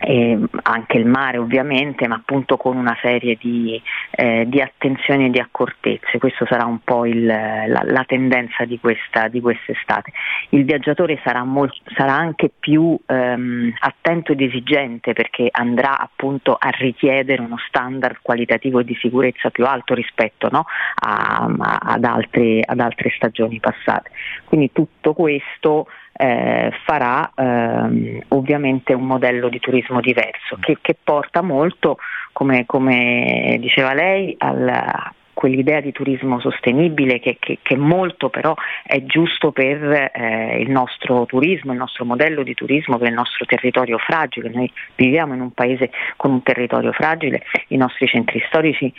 e 0.00 0.38
anche 0.62 0.96
il 0.96 1.06
mare 1.06 1.38
ovviamente, 1.38 2.06
ma 2.06 2.16
appunto 2.16 2.56
con 2.56 2.76
una 2.76 2.96
serie 3.02 3.36
di, 3.38 3.80
eh, 4.10 4.44
di 4.46 4.60
attenzioni 4.60 5.26
e 5.26 5.30
di 5.30 5.40
accortezze. 5.40 6.18
Questa 6.18 6.46
sarà 6.46 6.64
un 6.64 6.80
po' 6.84 7.04
il, 7.04 7.26
la, 7.26 7.66
la, 7.66 8.04
tendenza 8.06 8.64
di, 8.64 8.78
questa, 8.78 9.28
di 9.28 9.40
quest'estate. 9.40 10.12
Il 10.50 10.64
viaggiatore 10.64 11.20
sarà, 11.24 11.42
molt, 11.42 11.74
sarà 11.96 12.12
anche 12.12 12.50
più 12.58 12.96
ehm, 13.06 13.74
attento 13.80 14.32
ed 14.32 14.40
esigente 14.40 15.12
perché 15.12 15.48
andrà 15.50 15.98
appunto 15.98 16.56
a 16.58 16.68
richiedere 16.70 17.42
uno 17.42 17.58
standard 17.66 18.18
qualitativo 18.22 18.80
e 18.80 18.84
di 18.84 18.96
sicurezza 19.00 19.50
più 19.50 19.66
alto 19.66 19.94
rispetto 19.94 20.48
no? 20.50 20.64
a, 20.94 21.48
a, 21.58 21.78
ad, 21.82 22.04
altre, 22.04 22.60
ad 22.64 22.78
altre 22.78 23.10
stagioni 23.16 23.58
passate. 23.58 24.10
Quindi 24.44 24.70
tutto 24.72 25.12
questo 25.12 25.86
eh, 26.12 26.72
farà 26.84 27.30
ehm, 27.34 28.20
ovviamente 28.28 28.92
un 28.92 29.06
modello 29.06 29.48
di 29.48 29.60
turismo 29.60 30.00
diverso 30.00 30.56
che, 30.60 30.78
che 30.80 30.96
porta 31.02 31.42
molto, 31.42 31.98
come, 32.32 32.66
come, 32.66 33.56
diceva 33.60 33.94
lei, 33.94 34.34
a 34.38 35.12
quell'idea 35.38 35.80
di 35.80 35.92
turismo 35.92 36.40
sostenibile 36.40 37.20
che, 37.20 37.36
che, 37.38 37.60
che, 37.62 37.76
molto 37.76 38.28
però 38.28 38.56
è 38.82 39.04
giusto 39.04 39.52
per 39.52 40.10
eh, 40.12 40.58
il 40.58 40.68
nostro 40.68 41.26
turismo, 41.26 41.70
il 41.70 41.78
nostro 41.78 42.04
modello 42.04 42.42
di 42.42 42.54
turismo, 42.54 42.98
per 42.98 43.06
il 43.06 43.14
nostro 43.14 43.44
territorio 43.44 43.98
fragile. 43.98 44.50
Noi 44.52 44.68
viviamo 44.96 45.34
in 45.34 45.40
un 45.40 45.52
paese 45.52 45.92
con 46.16 46.32
un 46.32 46.42
territorio 46.42 46.90
fragile, 46.90 47.44
i 47.68 47.76
nostri 47.76 48.08
centri 48.08 48.42
storici 48.48 48.92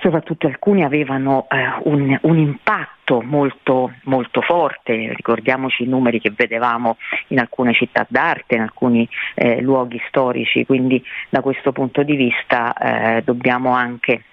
soprattutto 0.00 0.46
alcuni 0.46 0.82
avevano 0.82 1.46
eh, 1.50 1.80
un, 1.84 2.18
un, 2.22 2.38
impatto 2.38 3.20
molto, 3.22 3.92
molto, 4.04 4.40
forte, 4.40 5.12
ricordiamoci 5.14 5.82
i 5.82 5.86
numeri 5.86 6.20
che 6.20 6.32
vedevamo 6.34 6.96
in 7.28 7.38
alcune 7.38 7.72
città 7.74 8.06
d'arte, 8.08 8.54
in 8.54 8.62
alcuni 8.62 9.08
eh, 9.34 9.60
luoghi 9.60 10.00
storici, 10.08 10.64
quindi 10.64 11.02
da 11.28 11.40
questo 11.40 11.72
punto 11.72 12.02
di 12.02 12.16
vista 12.16 12.72
eh, 12.72 13.22
dobbiamo 13.22 13.72
anche 13.72 14.24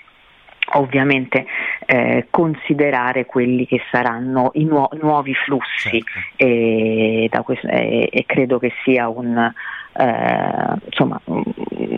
ovviamente 0.73 1.45
eh, 1.85 2.27
considerare 2.29 3.25
quelli 3.25 3.65
che 3.65 3.81
saranno 3.89 4.51
i 4.55 4.65
nuo- 4.65 4.89
nuovi 4.99 5.33
flussi 5.33 6.03
certo. 6.03 6.19
e, 6.35 7.29
questo, 7.43 7.67
e, 7.67 8.09
e, 8.11 8.25
credo 8.25 8.59
che 8.59 8.73
sia 8.83 9.07
un, 9.07 9.37
eh, 9.37 10.73
insomma, 10.85 11.21
un, 11.25 11.95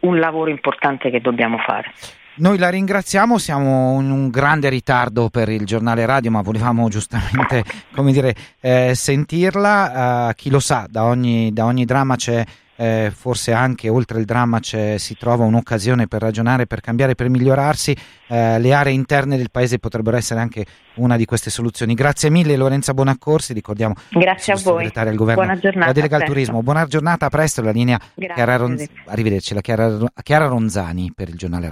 un 0.00 0.18
lavoro 0.18 0.50
importante 0.50 1.10
che 1.10 1.20
dobbiamo 1.20 1.58
fare. 1.58 1.92
Noi 2.38 2.56
la 2.56 2.68
ringraziamo, 2.68 3.36
siamo 3.36 4.00
in 4.00 4.12
un 4.12 4.28
grande 4.28 4.68
ritardo 4.68 5.28
per 5.28 5.48
il 5.48 5.66
giornale 5.66 6.06
radio, 6.06 6.30
ma 6.30 6.40
volevamo 6.40 6.88
giustamente 6.88 7.64
dire, 8.12 8.34
eh, 8.60 8.92
sentirla. 8.94 10.28
Uh, 10.28 10.34
chi 10.34 10.48
lo 10.48 10.60
sa, 10.60 10.86
da 10.88 11.04
ogni, 11.04 11.52
da 11.52 11.64
ogni 11.64 11.84
dramma 11.84 12.14
c'è 12.14 12.44
eh, 12.80 13.10
forse 13.12 13.52
anche 13.52 13.88
oltre 13.88 14.20
il 14.20 14.24
dramma 14.24 14.60
si 14.62 15.16
trova 15.18 15.44
un'occasione 15.44 16.06
per 16.06 16.20
ragionare, 16.20 16.66
per 16.66 16.80
cambiare, 16.80 17.14
per 17.16 17.28
migliorarsi. 17.28 17.96
Eh, 18.28 18.58
le 18.60 18.72
aree 18.72 18.92
interne 18.92 19.36
del 19.36 19.50
paese 19.50 19.78
potrebbero 19.78 20.16
essere 20.16 20.38
anche 20.38 20.64
una 20.94 21.16
di 21.16 21.24
queste 21.24 21.50
soluzioni. 21.50 21.94
Grazie 21.94 22.30
mille 22.30 22.56
Lorenza 22.56 22.94
Bonaccorsi, 22.94 23.52
ricordiamo. 23.52 23.94
Grazie 24.10 24.52
a 24.52 24.56
voi. 24.62 24.90
Al 24.94 25.14
governo, 25.14 25.42
Buona 25.42 25.58
giornata. 25.58 25.86
La 25.86 25.92
delega 25.92 26.16
al 26.16 26.24
turismo. 26.24 26.62
Buona 26.62 26.86
giornata, 26.86 27.26
a 27.26 27.28
presto. 27.30 27.62
La 27.62 27.72
linea 27.72 27.98
Chiara 28.14 28.56
Ronz- 28.56 28.88
arrivederci, 29.06 29.54
la 29.54 29.60
Chiara, 29.60 29.98
Chiara 30.22 30.46
Ronzani 30.46 31.12
per 31.14 31.28
il 31.28 31.34
giornale 31.36 31.62
radio. 31.62 31.66